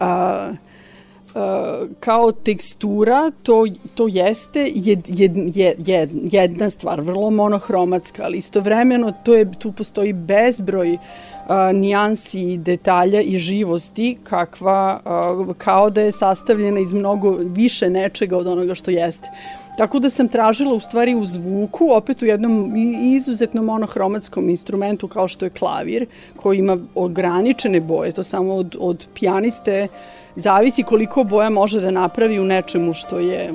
[0.01, 0.53] a,
[2.01, 5.37] kao tekstura to, to jeste jed, jed,
[5.87, 10.99] jed, jedna stvar, vrlo monohromatska, ali istovremeno to je, tu postoji bezbroj
[11.49, 18.37] a, nijansi, detalja i živosti kakva, a, kao da je sastavljena iz mnogo više nečega
[18.37, 19.29] od onoga što jeste.
[19.79, 22.77] Tako da sam tražila u stvari u zvuku, opet u jednom
[23.17, 26.07] izuzetno monohromatskom instrumentu kao što je klavir,
[26.37, 29.89] koji ima ograničene boje, to samo od, od pijaniste
[30.37, 33.55] zavisi koliko boja može da napravi u nečemu što je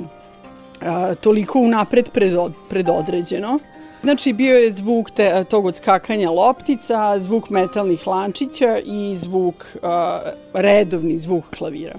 [0.82, 3.58] a, toliko unapred predod, predodređeno.
[4.02, 10.20] Znači, bio je zvuk te, tog odskakanja loptica, zvuk metalnih lančića i zvuk, a,
[10.54, 11.94] redovni zvuk klavira.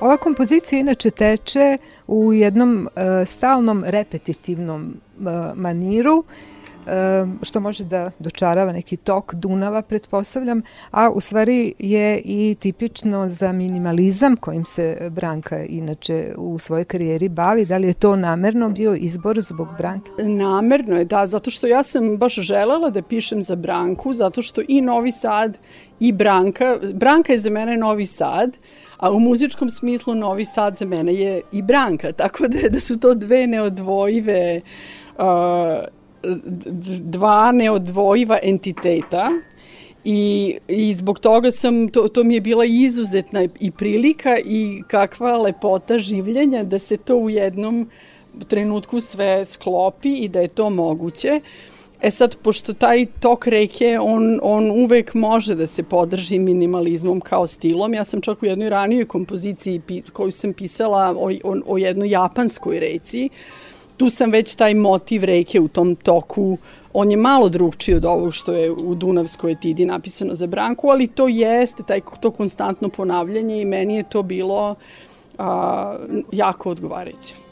[0.00, 6.24] Ova kompozicija inače teče u jednom uh, stalnom repetitivnom uh, maniru
[7.42, 13.52] što može da dočarava neki tok Dunava, pretpostavljam, a u stvari je i tipično za
[13.52, 17.66] minimalizam kojim se Branka inače u svojoj karijeri bavi.
[17.66, 20.10] Da li je to namerno bio izbor zbog Branke?
[20.18, 24.62] Namerno je, da, zato što ja sam baš želela da pišem za Branku, zato što
[24.68, 25.58] i Novi Sad
[26.00, 28.56] i Branka, Branka je za mene Novi Sad,
[29.04, 32.98] a u muzičkom smislu Novi Sad za mene je i Branka, tako da, da su
[33.00, 34.60] to dve neodvojive
[35.18, 35.24] uh,
[37.00, 39.30] dva neodvojiva entiteta
[40.04, 45.36] I, I zbog toga sam, to, to mi je bila izuzetna i prilika i kakva
[45.36, 47.88] lepota življenja da se to u jednom
[48.48, 51.40] trenutku sve sklopi i da je to moguće.
[52.04, 57.46] E sad, pošto taj tok reke, on, on uvek može da se podrži minimalizmom kao
[57.46, 57.94] stilom.
[57.94, 59.80] Ja sam čak u jednoj ranijoj kompoziciji
[60.12, 63.28] koju sam pisala o, o, o jednoj japanskoj reci,
[63.96, 66.58] tu sam već taj motiv reke u tom toku
[66.92, 71.06] on je malo drugčiji od ovog što je u Dunavskoj etidi napisano za Branku, ali
[71.06, 74.74] to jeste taj, to konstantno ponavljanje i meni je to bilo
[75.38, 75.96] a,
[76.32, 77.43] jako odgovarajuće.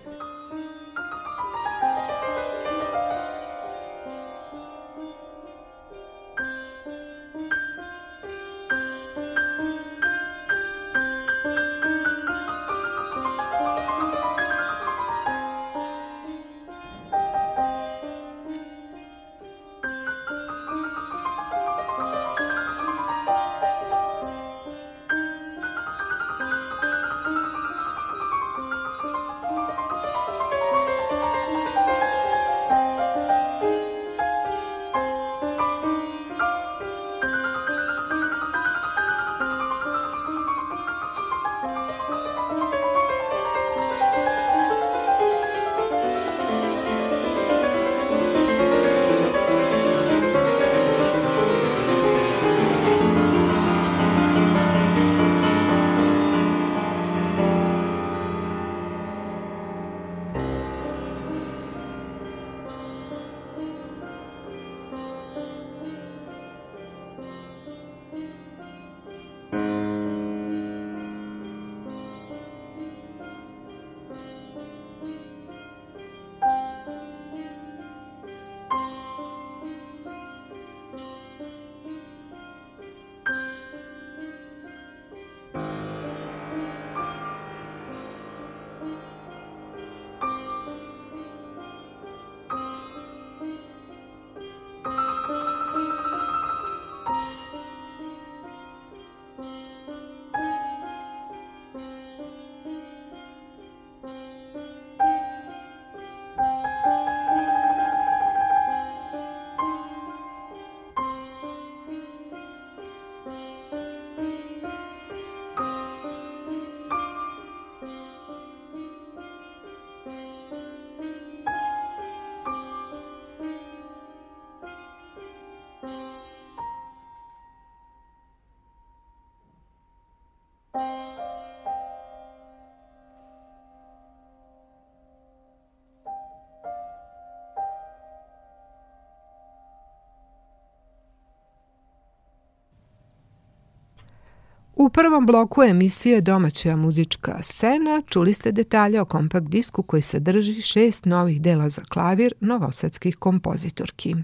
[144.83, 150.63] U prvom bloku emisije Domaća muzička scena čuli ste detalje o kompakt disku koji sadrži
[150.63, 154.15] šest novih dela za klavir novosadskih kompozitorki.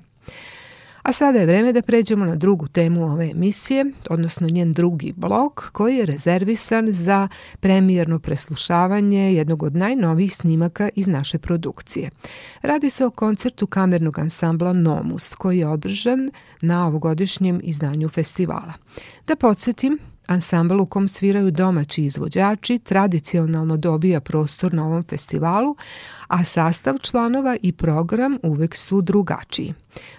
[1.02, 5.70] A sada je vreme da pređemo na drugu temu ove emisije, odnosno njen drugi blok
[5.72, 7.28] koji je rezervisan za
[7.60, 12.10] premijerno preslušavanje jednog od najnovijih snimaka iz naše produkcije.
[12.62, 16.30] Radi se o koncertu kamernog ansambla Nomus koji je održan
[16.62, 18.72] na ovogodišnjem izdanju festivala.
[19.26, 19.98] Da podsjetim,
[20.28, 25.76] Ansambl u kom sviraju domaći izvođači tradicionalno dobija prostor na ovom festivalu,
[26.28, 29.74] a sastav članova i program uvek su drugačiji.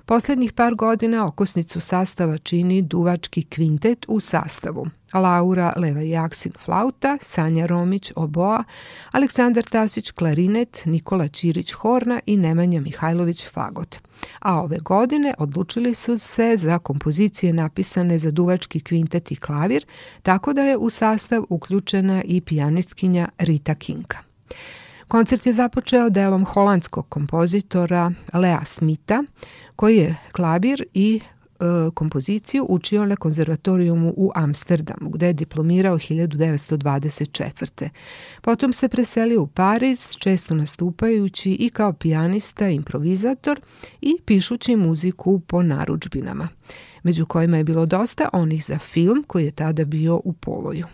[0.06, 4.88] Poslednjih par godina okosnicu sastava čini duvački kvintet u sastavu.
[5.14, 8.64] Laura Levajaksin flauta, Sanja Romić oboa,
[9.12, 14.00] Aleksandar Tasić klarinet, Nikola Ćirić horna i Nemanja Mihajlović fagot.
[14.40, 19.86] A ove godine odlučili su se za kompozicije napisane za duvački kvintet i klavir,
[20.22, 24.18] tako da je u sastav uključena i pijanistkinja Rita Kinka.
[25.10, 29.24] Koncert je započeo delom holandskog kompozitora Lea Smita,
[29.76, 31.22] koji je klavir i
[31.94, 37.90] kompoziciju učio na konzervatorijumu u Amsterdamu, gde je diplomirao 1924.
[38.42, 43.62] Potom se preselio u Pariz, često nastupajući i kao pijanista, improvizator
[44.02, 46.48] i pišući muziku po naručbinama,
[47.04, 50.86] među kojima je bilo dosta onih za film koji je tada bio u povoju.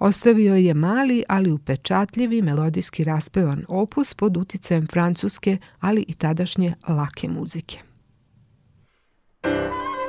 [0.00, 7.28] Ostavio je mali, ali upečatljivi melodijski raspevan opus pod uticajem francuske, ali i tadašnje lake
[7.28, 7.78] muzike.
[9.44, 9.99] Ovo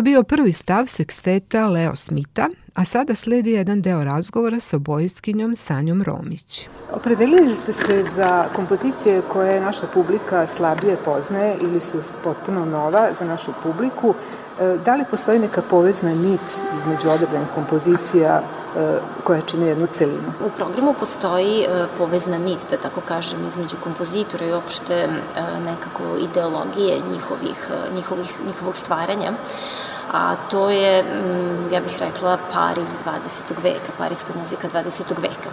[0.00, 5.56] je bio prvi stav seksteta Leo Smitha, a sada sledi jedan deo razgovora sa obojstkinjom
[5.56, 6.68] Sanjom Romić.
[6.92, 13.24] Opredelili ste se za kompozicije koje naša publika slabije poznaje ili su potpuno nova za
[13.24, 14.14] našu publiku.
[14.60, 16.40] E, da li postoji neka povezna nit
[16.78, 20.32] između odabranih kompozicija e, koja čine jednu celinu?
[20.46, 25.08] U programu postoji e, povezna nit, da tako kažem, između kompozitora i opšte
[25.64, 29.32] nekako ideologije njihovih, njihovih, njihovog stvaranja
[30.12, 33.62] a to je, mm, ja bih rekla, Pariz 20.
[33.62, 35.22] veka, parijska muzika 20.
[35.22, 35.50] veka.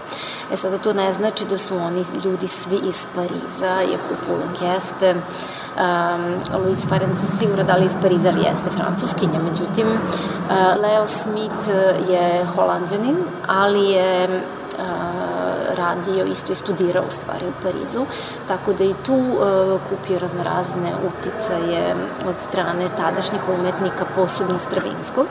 [0.52, 5.16] E sada to ne znači da su oni ljudi svi iz Pariza, iako Poulenc jeste,
[5.16, 11.70] um, Louis Ferenc sigurno da li iz Pariza, ali jeste francuskinja, međutim, uh, Leo Smith
[12.10, 14.42] je holandjanin, ali je
[15.88, 18.06] radio, isto je studirao u stvari u Parizu,
[18.48, 21.96] tako da i tu uh, kupio raznorazne uticaje
[22.28, 25.28] od strane tadašnjih umetnika, posebno Stravinskog.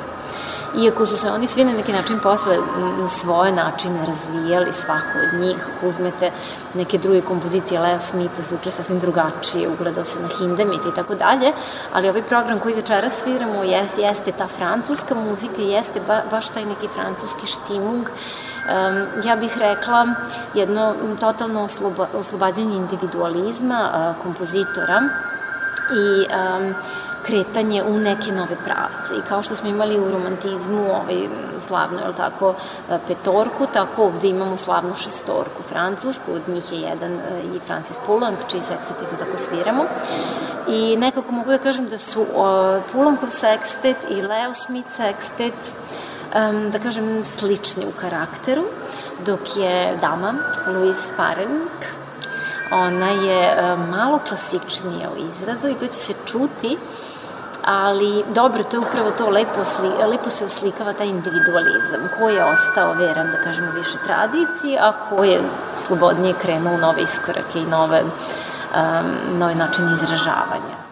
[0.84, 2.59] Iako su se oni svi na neki način posle
[2.98, 6.30] na svoje načine razvijali, svako od njih, ako uzmete
[6.74, 11.52] neke druge kompozicije Leo Smitha, zvuče sasvim drugačije, ugledao se na Hindemit i tako dalje,
[11.92, 16.64] ali ovaj program koji večera sviramo jes, jeste ta francuska muzika, jeste ba, baš taj
[16.64, 18.07] neki francuski štimung,
[19.25, 20.07] ja bih rekla
[20.55, 25.03] jedno totalno osloba, oslobađanje individualizma uh, kompozitora
[25.93, 26.27] i
[27.27, 29.14] kretanje u neke nove pravce.
[29.19, 31.29] I kao što smo imali u romantizmu ovaj,
[31.67, 32.55] slavnu, je tako,
[32.91, 37.21] e, petorku, tako ovde imamo slavnu šestorku francusku, od njih je jedan e,
[37.57, 39.85] i Francis Poulenc, čiji sekstet tako sviramo.
[40.69, 42.29] I nekako mogu da kažem da su uh,
[42.93, 45.55] Poulencov sekstet i Leo Smith sekstet
[46.37, 48.64] um, da kažem, slični u karakteru,
[49.26, 50.34] dok je dama,
[50.66, 51.80] Louise Parenk,
[52.72, 56.78] ona je um, malo klasičnija u izrazu i to će se čuti
[57.66, 62.45] ali dobro, to je upravo to, lepo, sli, lepo se oslikava taj individualizam, ko je
[62.45, 65.41] ostao veran, da kažemo, više tradiciji, a ko je
[65.76, 70.86] slobodnije krenuo u nove iskorake i nove, um, nove načine izražavanja.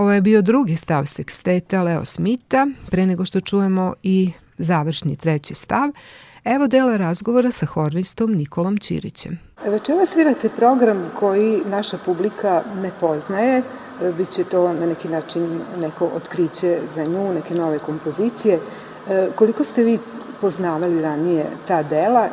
[0.00, 5.54] Ovo je bio drugi stav seksteta Leo Smitha, pre nego što čujemo i završni treći
[5.54, 5.90] stav,
[6.44, 9.38] Evo dela razgovora sa hornistom Nikolom Ćirićem.
[9.64, 13.62] Večera svirate program koji naša publika ne poznaje,
[14.18, 18.58] biće to na neki način neko otkriće za nju, neke nove kompozicije.
[19.08, 19.98] E, koliko ste vi
[20.40, 22.28] poznavali ranije ta dela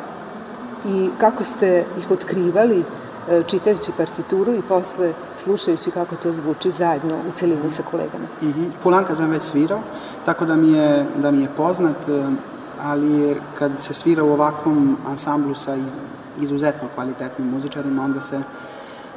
[0.86, 5.13] i kako ste ih otkrivali e, čitajući partituru i posle
[5.47, 8.25] slušajući kako to zvuči zajedno u celini sa kolegama?
[8.41, 8.71] Mm -hmm.
[8.83, 9.79] Polanka sam već svirao,
[10.25, 12.29] tako da mi je, da mi je poznat, e,
[12.81, 15.97] ali kad se svira u ovakvom ansamblu sa iz,
[16.41, 18.41] izuzetno kvalitetnim muzičarima, onda se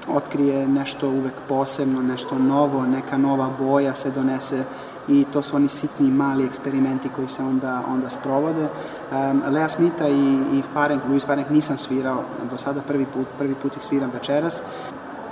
[0.09, 4.65] otkrije nešto uvek posebno, nešto novo, neka nova boja se donese
[5.09, 8.69] i to su oni sitni mali eksperimenti koji se onda, onda sprovode.
[9.13, 13.55] Um, Lea Smitha i, i Farenk, Louis Farenk nisam svirao do sada, prvi put, prvi
[13.55, 14.63] put ih sviram večeras.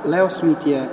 [0.05, 0.89] Leo Smith je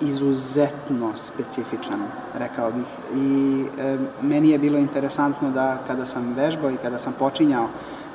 [0.00, 2.00] izuzetno specifičan,
[2.34, 2.86] rekao bih.
[3.14, 7.68] I e, meni je bilo interesantno da kada sam vežbao i kada sam počinjao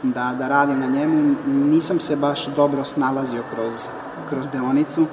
[0.04, 3.88] da, da radim na njemu, nisam se baš dobro snalazio kroz,
[4.30, 5.06] kroz deonicu.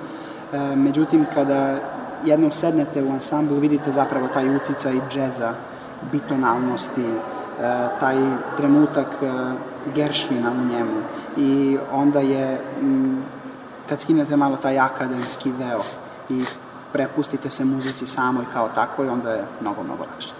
[0.53, 1.79] E, međutim, kada
[2.25, 5.55] jednom sednete u ansamblu, vidite zapravo taj uticaj džeza,
[6.13, 8.17] bitonalnosti, e, taj
[8.57, 9.31] trenutak e,
[9.95, 11.01] Geršvina u njemu.
[11.37, 13.23] I onda je, m,
[13.89, 15.83] kad skinete malo taj akademski deo,
[16.29, 16.45] i
[16.93, 20.33] prepustite se muzici samoj kao takvoj, onda je mnogo, mnogo lakše.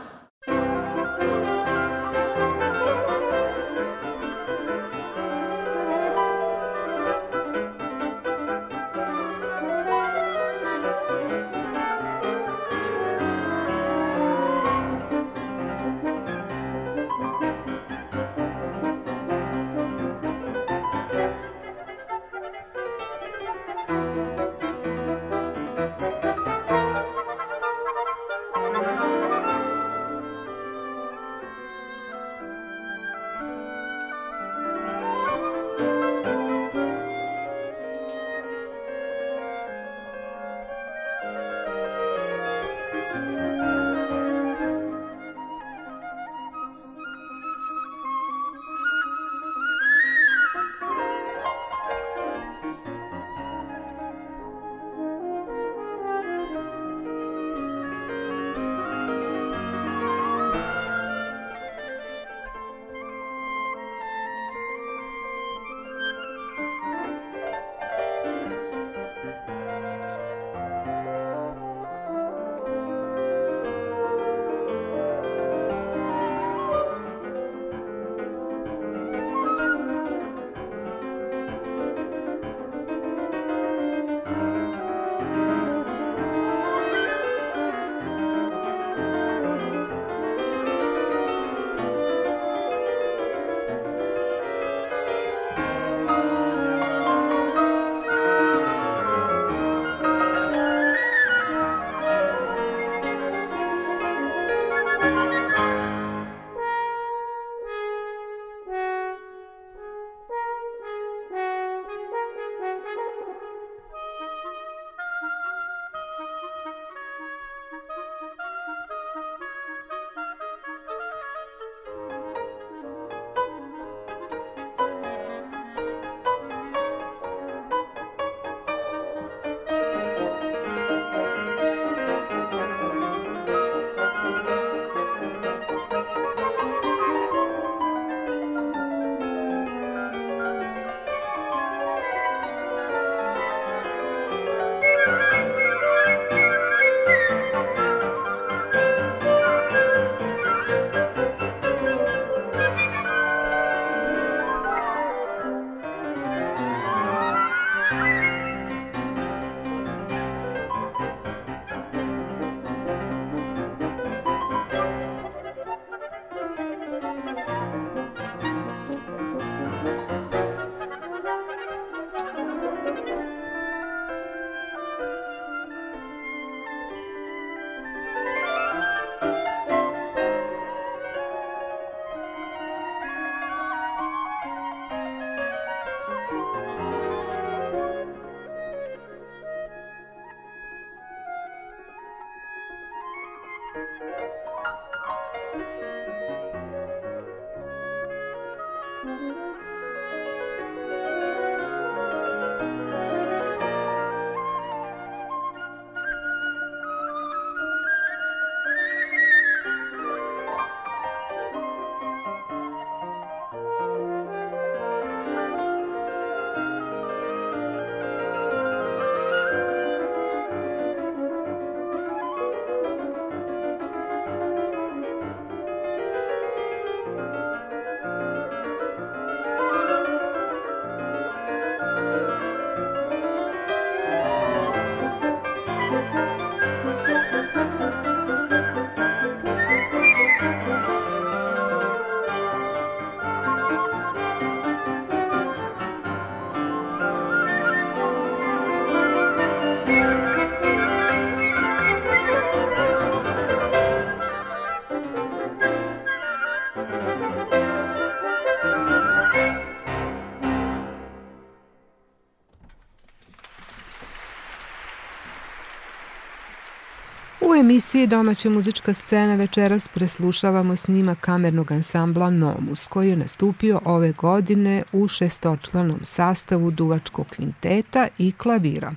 [267.61, 274.83] Emisiji Domaća muzička scena večeras preslušavamo snima kamernog ansambla Nomus, koji je nastupio ove godine
[274.93, 278.95] u šestočlanom sastavu duvačkog kvinteta i klavira.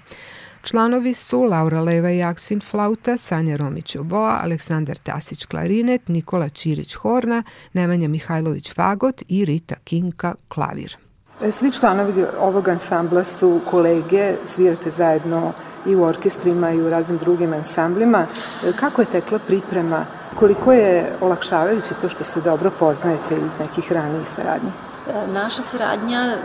[0.63, 6.93] Članovi su Laura Leva i Aksin flauta, Sanja Romić oboa, Aleksandar Tasić klarinet, Nikola Ćirić
[6.93, 7.43] horna,
[7.73, 10.97] Nemanja Mihajlović fagot i Rita Kinka klavir.
[11.51, 15.53] Svi članovi ovog ansambla su kolege, svirate zajedno
[15.85, 18.25] i u orkestrima i u raznim drugim ansamblima.
[18.79, 20.05] Kako je tekla priprema?
[20.35, 24.71] Koliko je olakšavajuće to što se dobro poznajete iz nekih ranijih saradnji?
[25.33, 26.35] Naša saradnja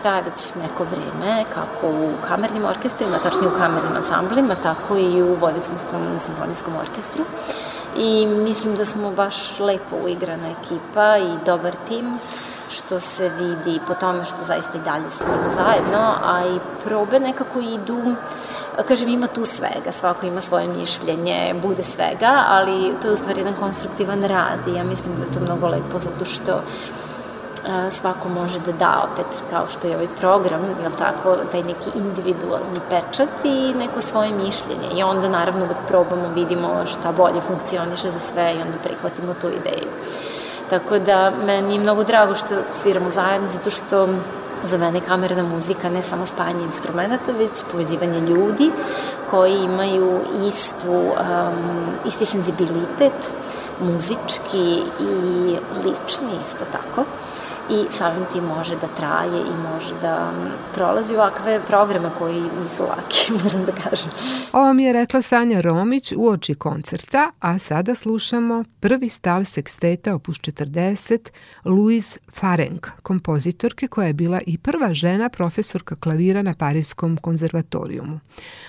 [0.00, 5.34] traje već neko vreme, kako u kamernim orkestrima, tačnije u kamernim ansamblima, tako i u
[5.34, 7.24] Vojvodinskom simfonijskom orkestru.
[7.96, 12.18] I mislim da smo baš lepo uigrana ekipa i dobar tim
[12.70, 17.60] što se vidi po tome što zaista i dalje sviramo zajedno, a i probe nekako
[17.60, 18.14] idu
[18.82, 23.40] kažem, ima tu svega, svako ima svoje mišljenje, bude svega, ali to je u stvari
[23.40, 26.60] jedan konstruktivan rad i ja mislim da je to mnogo lepo zato što
[27.90, 32.80] svako može da da opet kao što je ovaj program, jel tako, taj neki individualni
[32.90, 38.18] pečat i neko svoje mišljenje i onda naravno uvek probamo, vidimo šta bolje funkcioniše za
[38.18, 39.90] sve i onda prihvatimo tu ideju.
[40.70, 44.08] Tako da meni je mnogo drago što sviramo zajedno zato što
[44.64, 48.70] za mene kamerna muzika ne samo spajanje instrumenta, već povezivanje ljudi
[49.30, 51.14] koji imaju istu, um,
[52.06, 53.12] isti senzibilitet,
[53.82, 57.04] muzički i lični isto tako
[57.70, 60.32] i samim tim može da traje i može da
[60.74, 64.08] prolazi ovakve programe koji nisu laki, moram da kažem.
[64.52, 70.14] Ovo mi je rekla Sanja Romić u oči koncerta, a sada slušamo prvi stav seksteta
[70.14, 71.28] opus 40
[71.64, 78.20] Louise Farenk, kompozitorke koja je bila i prva žena profesorka klavira na Parijskom konzervatorijumu.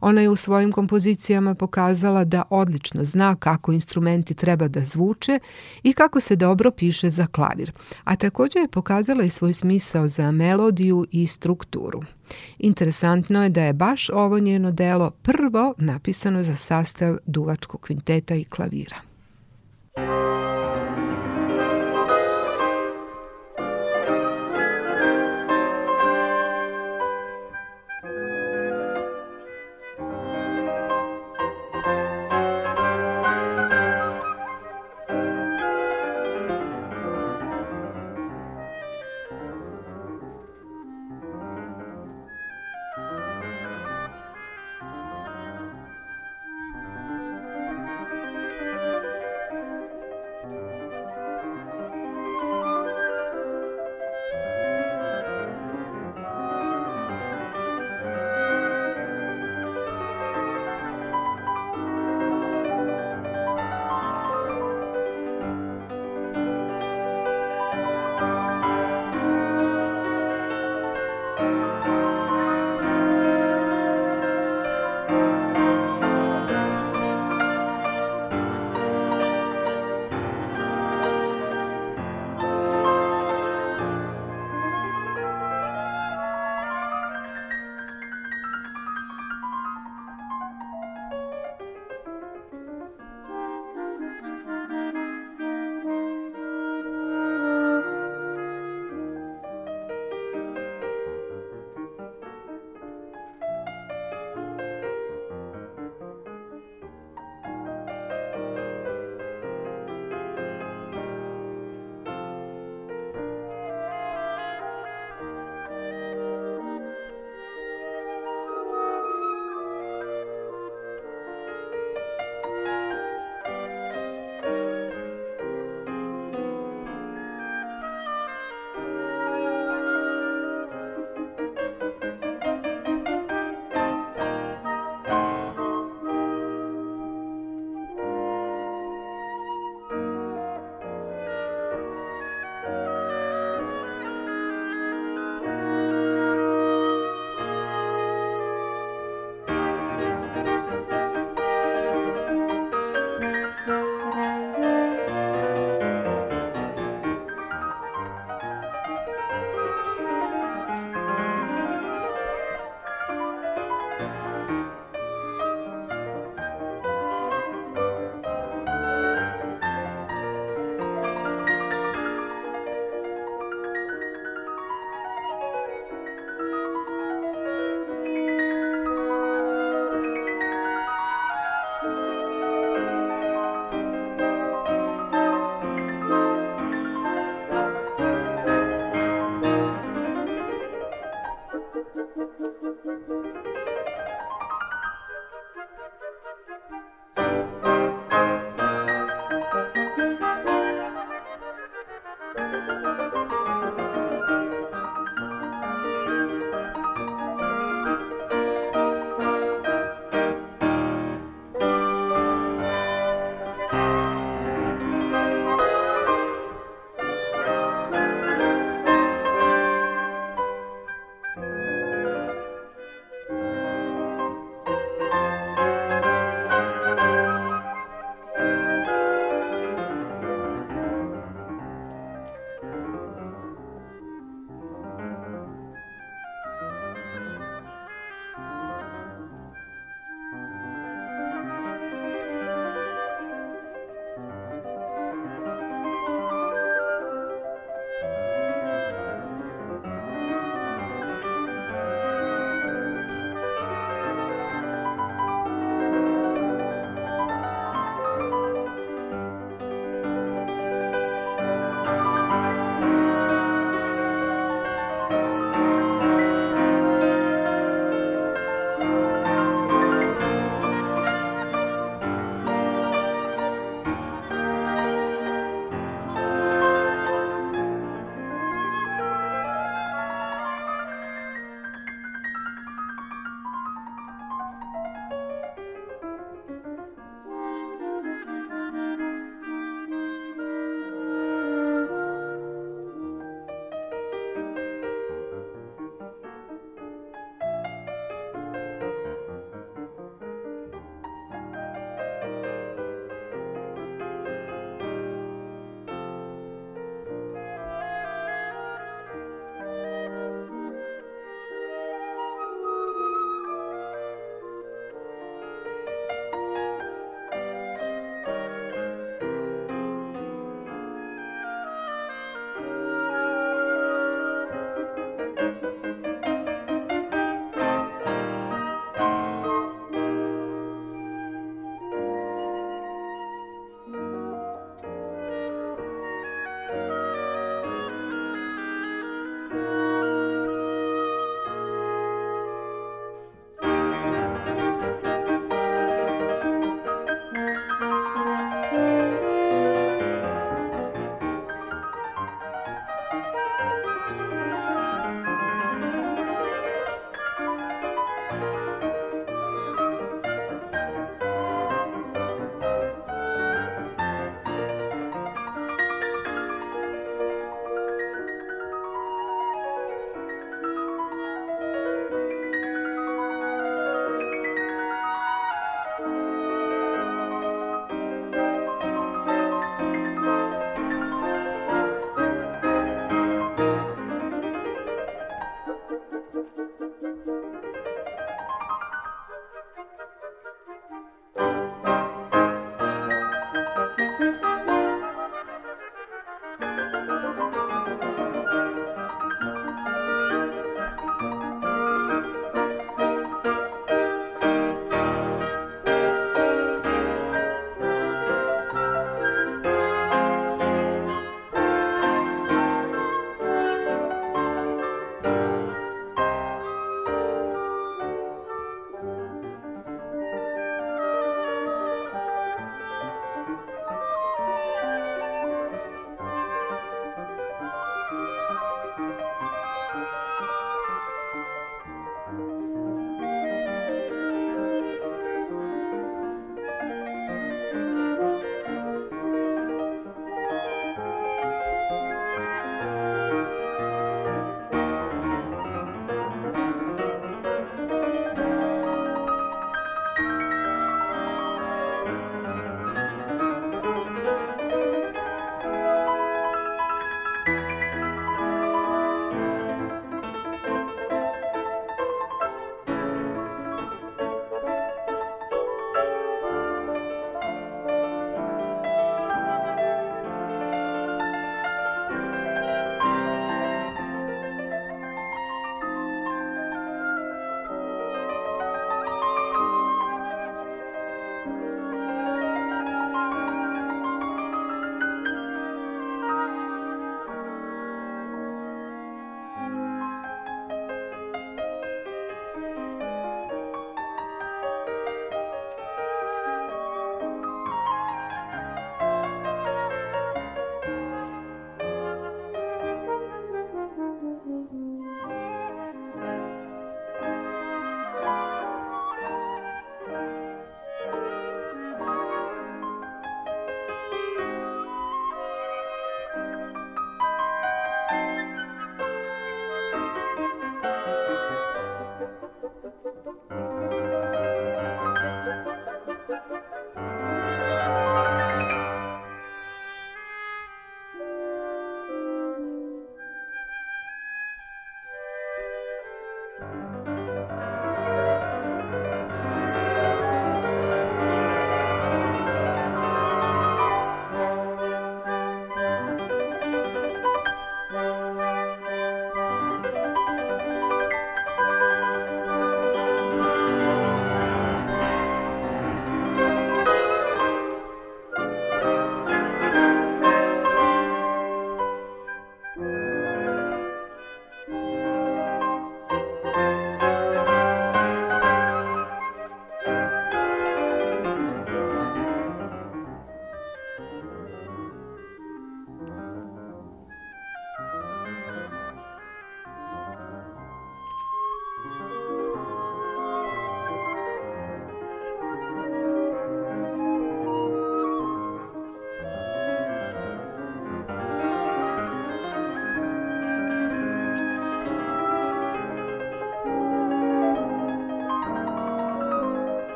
[0.00, 5.38] Ona je u svojim kompozicijama pokazala da odlično zna kako instrumenti treba da zvuče
[5.82, 7.72] i kako se dobro piše za klavir,
[8.04, 12.02] a takođe je pokazala i svoj smisao za melodiju i strukturu.
[12.58, 18.44] Interesantno je da je baš ovo njeno delo prvo napisano za sastav duvačkog kvinteta i
[18.44, 18.96] klavira.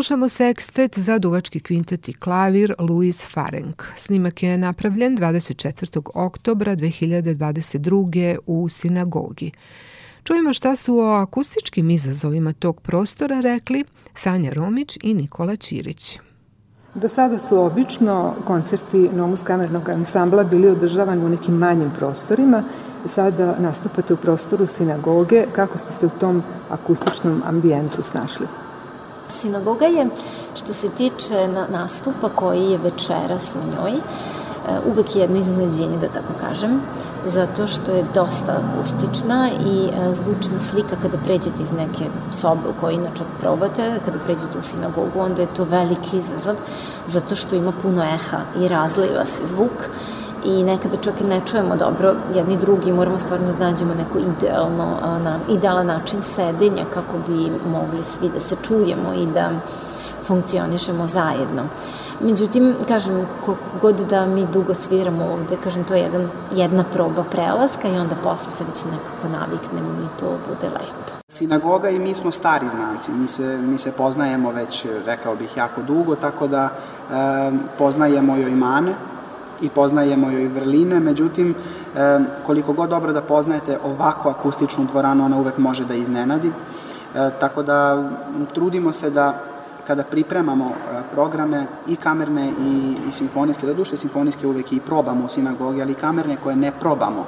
[0.00, 3.82] Slušamo sekstet za duvački kvintet i klavir Louis Farenk.
[3.96, 6.00] Snimak je napravljen 24.
[6.14, 8.38] oktobra 2022.
[8.46, 9.52] u sinagogi.
[10.24, 16.18] Čujemo šta su o akustičkim izazovima tog prostora rekli Sanja Romić i Nikola Ćirić.
[16.94, 22.62] Do sada su obično koncerti Nomus kamernog ansambla bili održavani u nekim manjim prostorima.
[23.06, 25.44] Sada nastupate u prostoru sinagoge.
[25.52, 28.46] Kako ste se u tom akustičnom ambijentu snašli?
[29.30, 30.06] Sinagoga je,
[30.54, 34.00] što se tiče nastupa koji je večeras u njoj, e,
[34.92, 36.80] uvek jedno iznenađenje, da tako kažem,
[37.26, 42.80] zato što je dosta akustična i e, zvučna slika kada pređete iz neke sobe u
[42.80, 46.56] kojoj inače probate, kada pređete u sinagogu, onda je to veliki izazov,
[47.06, 49.88] zato što ima puno eha i razliva se zvuk
[50.44, 54.96] i nekada čak i ne čujemo dobro jedni drugi, moramo stvarno da nađemo neko idealno,
[55.24, 59.50] na, idealan način sedenja kako bi mogli svi da se čujemo i da
[60.26, 61.62] funkcionišemo zajedno.
[62.20, 67.24] Međutim, kažem, koliko god da mi dugo sviramo ovde, kažem, to je jedan, jedna proba
[67.30, 71.20] prelaska i onda posle se već nekako naviknemo i to bude lepo.
[71.28, 75.82] Sinagoga i mi smo stari znanci, mi se, mi se poznajemo već, rekao bih, jako
[75.82, 76.70] dugo, tako da e,
[77.78, 78.94] poznajemo joj mane
[79.62, 81.54] i poznajemo joj vrline, međutim,
[82.46, 87.62] koliko god dobro da poznajete ovako akustičnu dvoranu, ona uvek može da iznenadi, e, tako
[87.62, 88.10] da
[88.54, 89.40] trudimo se da
[89.86, 95.24] kada pripremamo e, programe i kamerne i, i simfonijske, da duše simfonijske uvek i probamo
[95.24, 97.26] u sinagogi, ali i kamerne koje ne probamo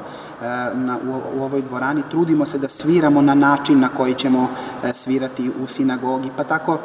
[0.74, 4.48] na, u, u ovoj dvorani, trudimo se da sviramo na način na koji ćemo
[4.84, 6.78] e, svirati u sinagogi, pa tako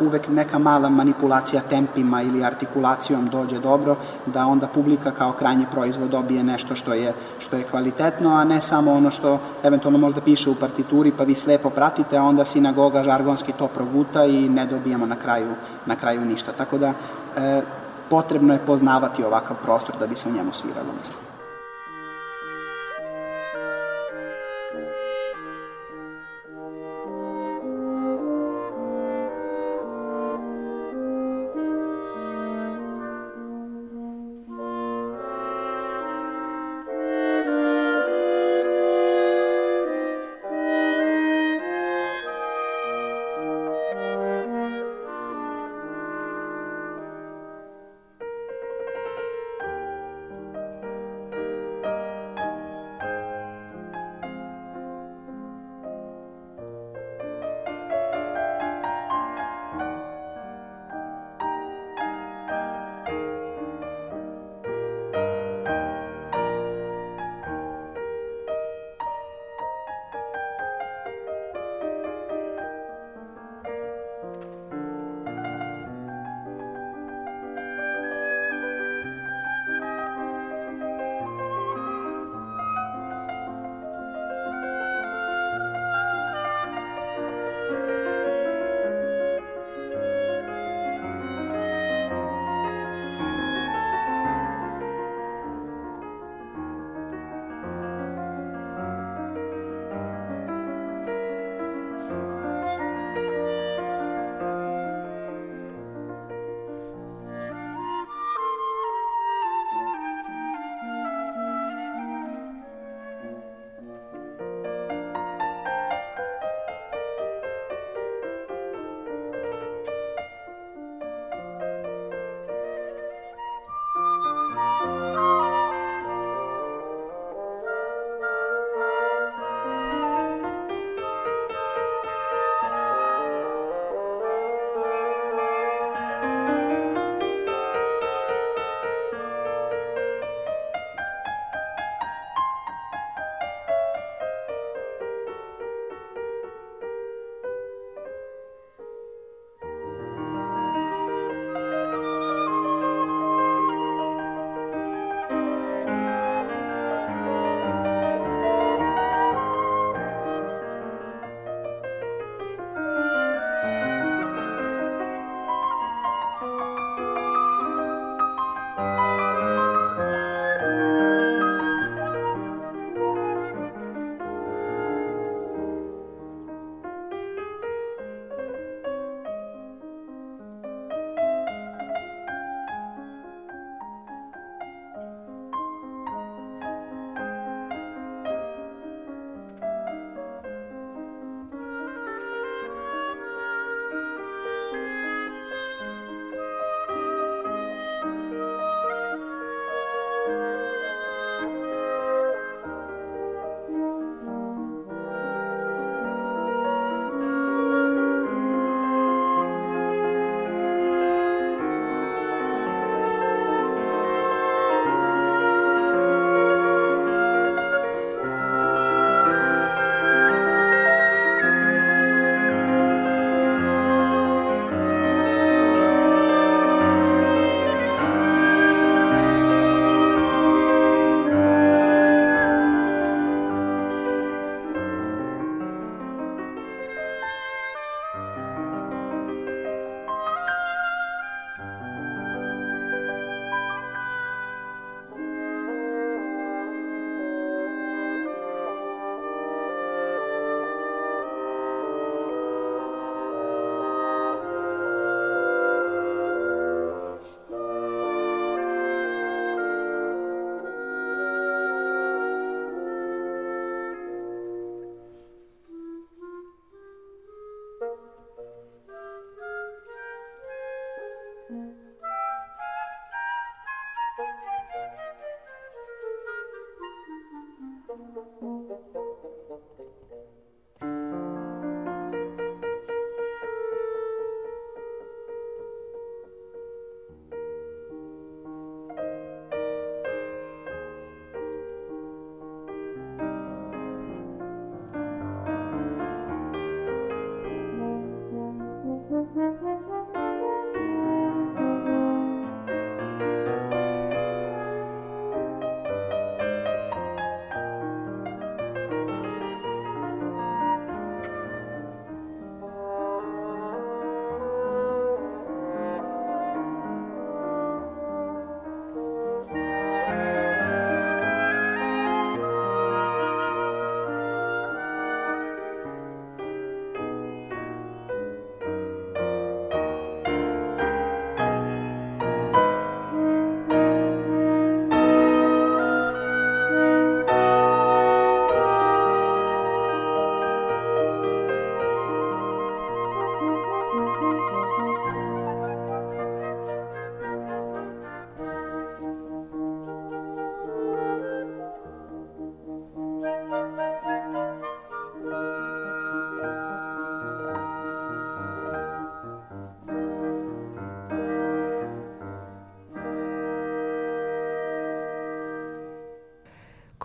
[0.00, 3.96] uvek neka mala manipulacija tempima ili artikulacijom dođe dobro,
[4.26, 8.60] da onda publika kao krajnji proizvod dobije nešto što je, što je kvalitetno, a ne
[8.60, 13.02] samo ono što eventualno možda piše u partituri, pa vi slepo pratite, a onda sinagoga
[13.02, 15.54] žargonski to proguta i ne dobijemo na kraju,
[15.86, 16.52] na kraju ništa.
[16.52, 16.92] Tako da
[17.36, 17.62] e,
[18.10, 21.33] potrebno je poznavati ovakav prostor da bi se u njemu sviralo, mislim.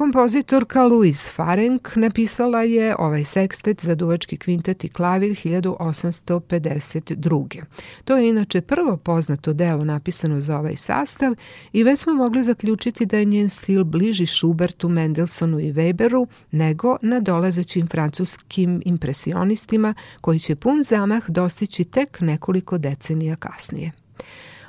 [0.10, 7.64] Kompozitorka Louise Farenk napisala je ovaj sekstet za duvački kvintet i klavir 1852.
[8.06, 11.34] To je inače prvo poznato delo napisano za ovaj sastav
[11.74, 16.98] i već smo mogli zaključiti da je njen stil bliži Schubertu, Mendelsonu i Weberu nego
[17.02, 23.92] na dolazećim francuskim impresionistima koji će pun zamah dostići tek nekoliko decenija kasnije.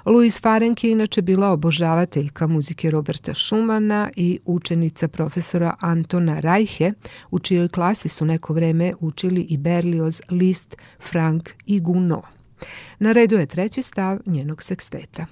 [0.05, 6.93] Louise Farenk je inače bila obožavateljka muzike Roberta Schumana i učenica profesora Antona Reiche,
[7.31, 10.77] u čijoj klasi su neko vreme učili i Berlioz, Liszt,
[11.11, 12.23] Frank i Gounod.
[12.99, 15.27] Na redu je treći stav njenog seksteta.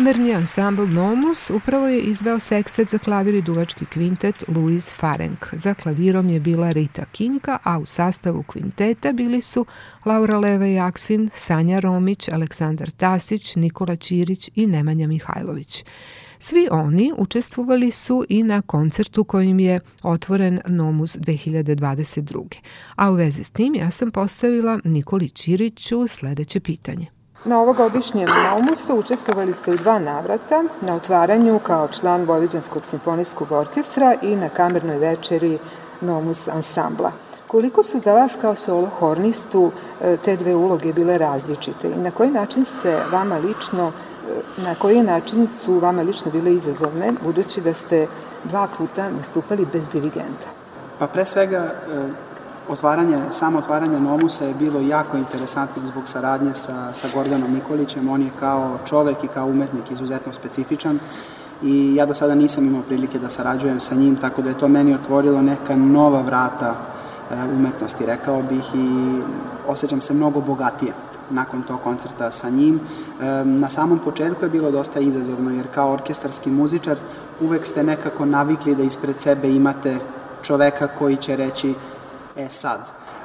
[0.00, 5.46] Kamerni ansambl Nomus upravo je izveo sekstet za klavir i duvački kvintet Louis Farenk.
[5.52, 9.66] Za klavirom je bila Rita Kinka, a u sastavu kvinteta bili su
[10.04, 15.84] Laura Leva Jaksin, Sanja Romić, Aleksandar Tasić, Nikola Ćirić i Nemanja Mihajlović.
[16.38, 22.44] Svi oni učestvovali su i na koncertu kojim je otvoren Nomus 2022.
[22.96, 27.19] A u vezi s tim ja sam postavila Nikoli Ćiriću sledeće pitanje.
[27.44, 34.14] Na ovogodišnjem Naumusu učestvovali ste u dva navrata, na otvaranju kao član Vojvođanskog simfonijskog orkestra
[34.22, 35.58] i na kamernoj večeri
[36.00, 37.12] Nomus ansambla.
[37.46, 42.10] Koliko su za vas kao solo hornistu e, te dve uloge bile različite i na
[42.10, 47.60] koji način se vama lično e, na koji način su vama lično bile izazovne, budući
[47.60, 48.06] da ste
[48.44, 50.46] dva puta nastupali bez dirigenta?
[50.98, 52.29] Pa pre svega e,
[52.70, 58.08] otvaranje, samo otvaranje Nomusa je bilo jako interesantno zbog saradnje sa, sa Gordanom Nikolićem.
[58.08, 60.98] On je kao čovek i kao umetnik izuzetno specifičan
[61.62, 64.68] i ja do sada nisam imao prilike da sarađujem sa njim, tako da je to
[64.68, 66.74] meni otvorilo neka nova vrata
[67.30, 69.20] e, umetnosti, rekao bih, i
[69.66, 70.92] osjećam se mnogo bogatije
[71.30, 72.80] nakon tog koncerta sa njim.
[73.20, 76.96] E, na samom početku je bilo dosta izazovno, jer kao orkestarski muzičar
[77.40, 79.98] uvek ste nekako navikli da ispred sebe imate
[80.42, 81.74] čoveka koji će reći
[82.36, 82.80] E sad,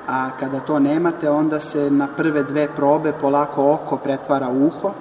[0.08, 4.94] a kada to nemate, onda se na prve dve probe polako oko pretvara u uho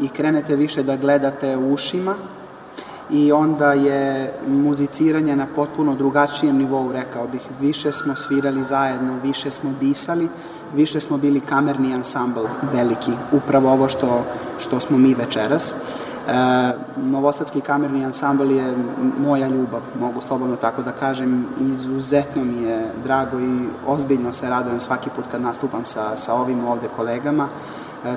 [0.00, 2.14] i krenete više da gledate ušima
[3.10, 7.42] i onda je muziciranje na potpuno drugačijem nivou, rekao bih.
[7.60, 10.28] Više smo svirali zajedno, više smo disali,
[10.74, 14.24] više smo bili kamerni ansambl veliki, upravo ovo što,
[14.58, 15.74] što smo mi večeras.
[16.28, 18.74] E, Novosadski kamerni ansambl je
[19.18, 21.46] moja ljubav, mogu slobodno tako da kažem.
[21.60, 26.64] Izuzetno mi je drago i ozbiljno se radujem svaki put kad nastupam sa, sa ovim
[26.64, 27.48] ovde kolegama,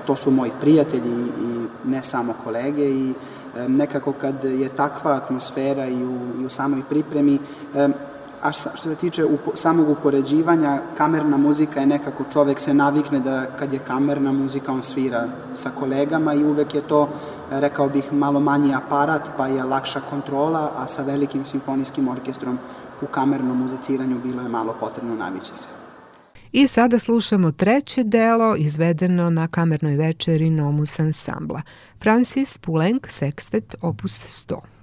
[0.06, 3.14] to su moji prijatelji i ne samo kolege i
[3.68, 7.40] nekako kad je takva atmosfera i u, i u samoj pripremi,
[8.42, 13.46] a što se tiče upo, samog upoređivanja, kamerna muzika je nekako čovek se navikne da
[13.60, 17.10] kad je kamerna muzika on svira sa kolegama i uvek je to,
[17.52, 22.58] rekao bih, malo manji aparat pa je lakša kontrola, a sa velikim simfonijskim orkestrom
[23.02, 25.70] u kamernom muziciranju bilo je malo potrebno navići se.
[26.52, 31.62] I sada slušamo treće delo izvedeno na kamernoj večeri Nomus ansambla.
[32.02, 34.77] Francis Poulenc Sextet opus 100.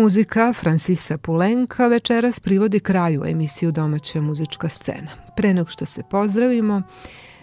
[0.00, 5.10] Muzika Francisa Pulenka večeras privodi kraju emisiju Domaća muzička scena.
[5.36, 6.82] Pre nego što se pozdravimo,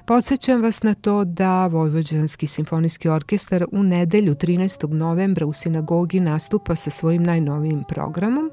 [0.05, 4.93] Podsećam vas na to da Vojvođanski simfonijski orkestar u nedelju 13.
[4.93, 8.51] novembra u sinagogi nastupa sa svojim najnovijim programom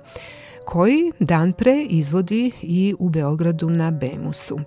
[0.64, 4.58] koji dan pre izvodi i u Beogradu na Bemusu.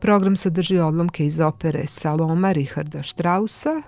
[0.00, 3.82] Program sadrži odlomke iz opere Saloma Richarda Strausa,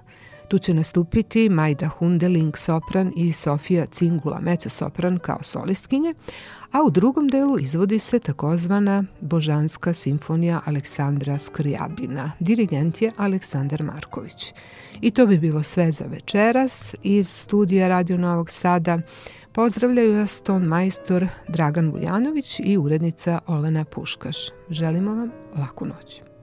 [0.55, 6.15] Tu će nastupiti Majda Hundeling sopran i Sofija Cingula sopran kao solistkinje,
[6.73, 12.33] a u drugom delu izvodi se takozvana Božanska simfonija Aleksandra Skrijabina.
[12.41, 14.53] Dirigent je Aleksandar Marković.
[15.01, 16.95] I to bi bilo sve za večeras.
[17.03, 18.99] Iz studija Radio Novog Sada
[19.53, 24.37] pozdravljaju vas ton majstor Dragan Vujanović i urednica Olena Puškaš.
[24.71, 26.34] Želimo vam laku noć.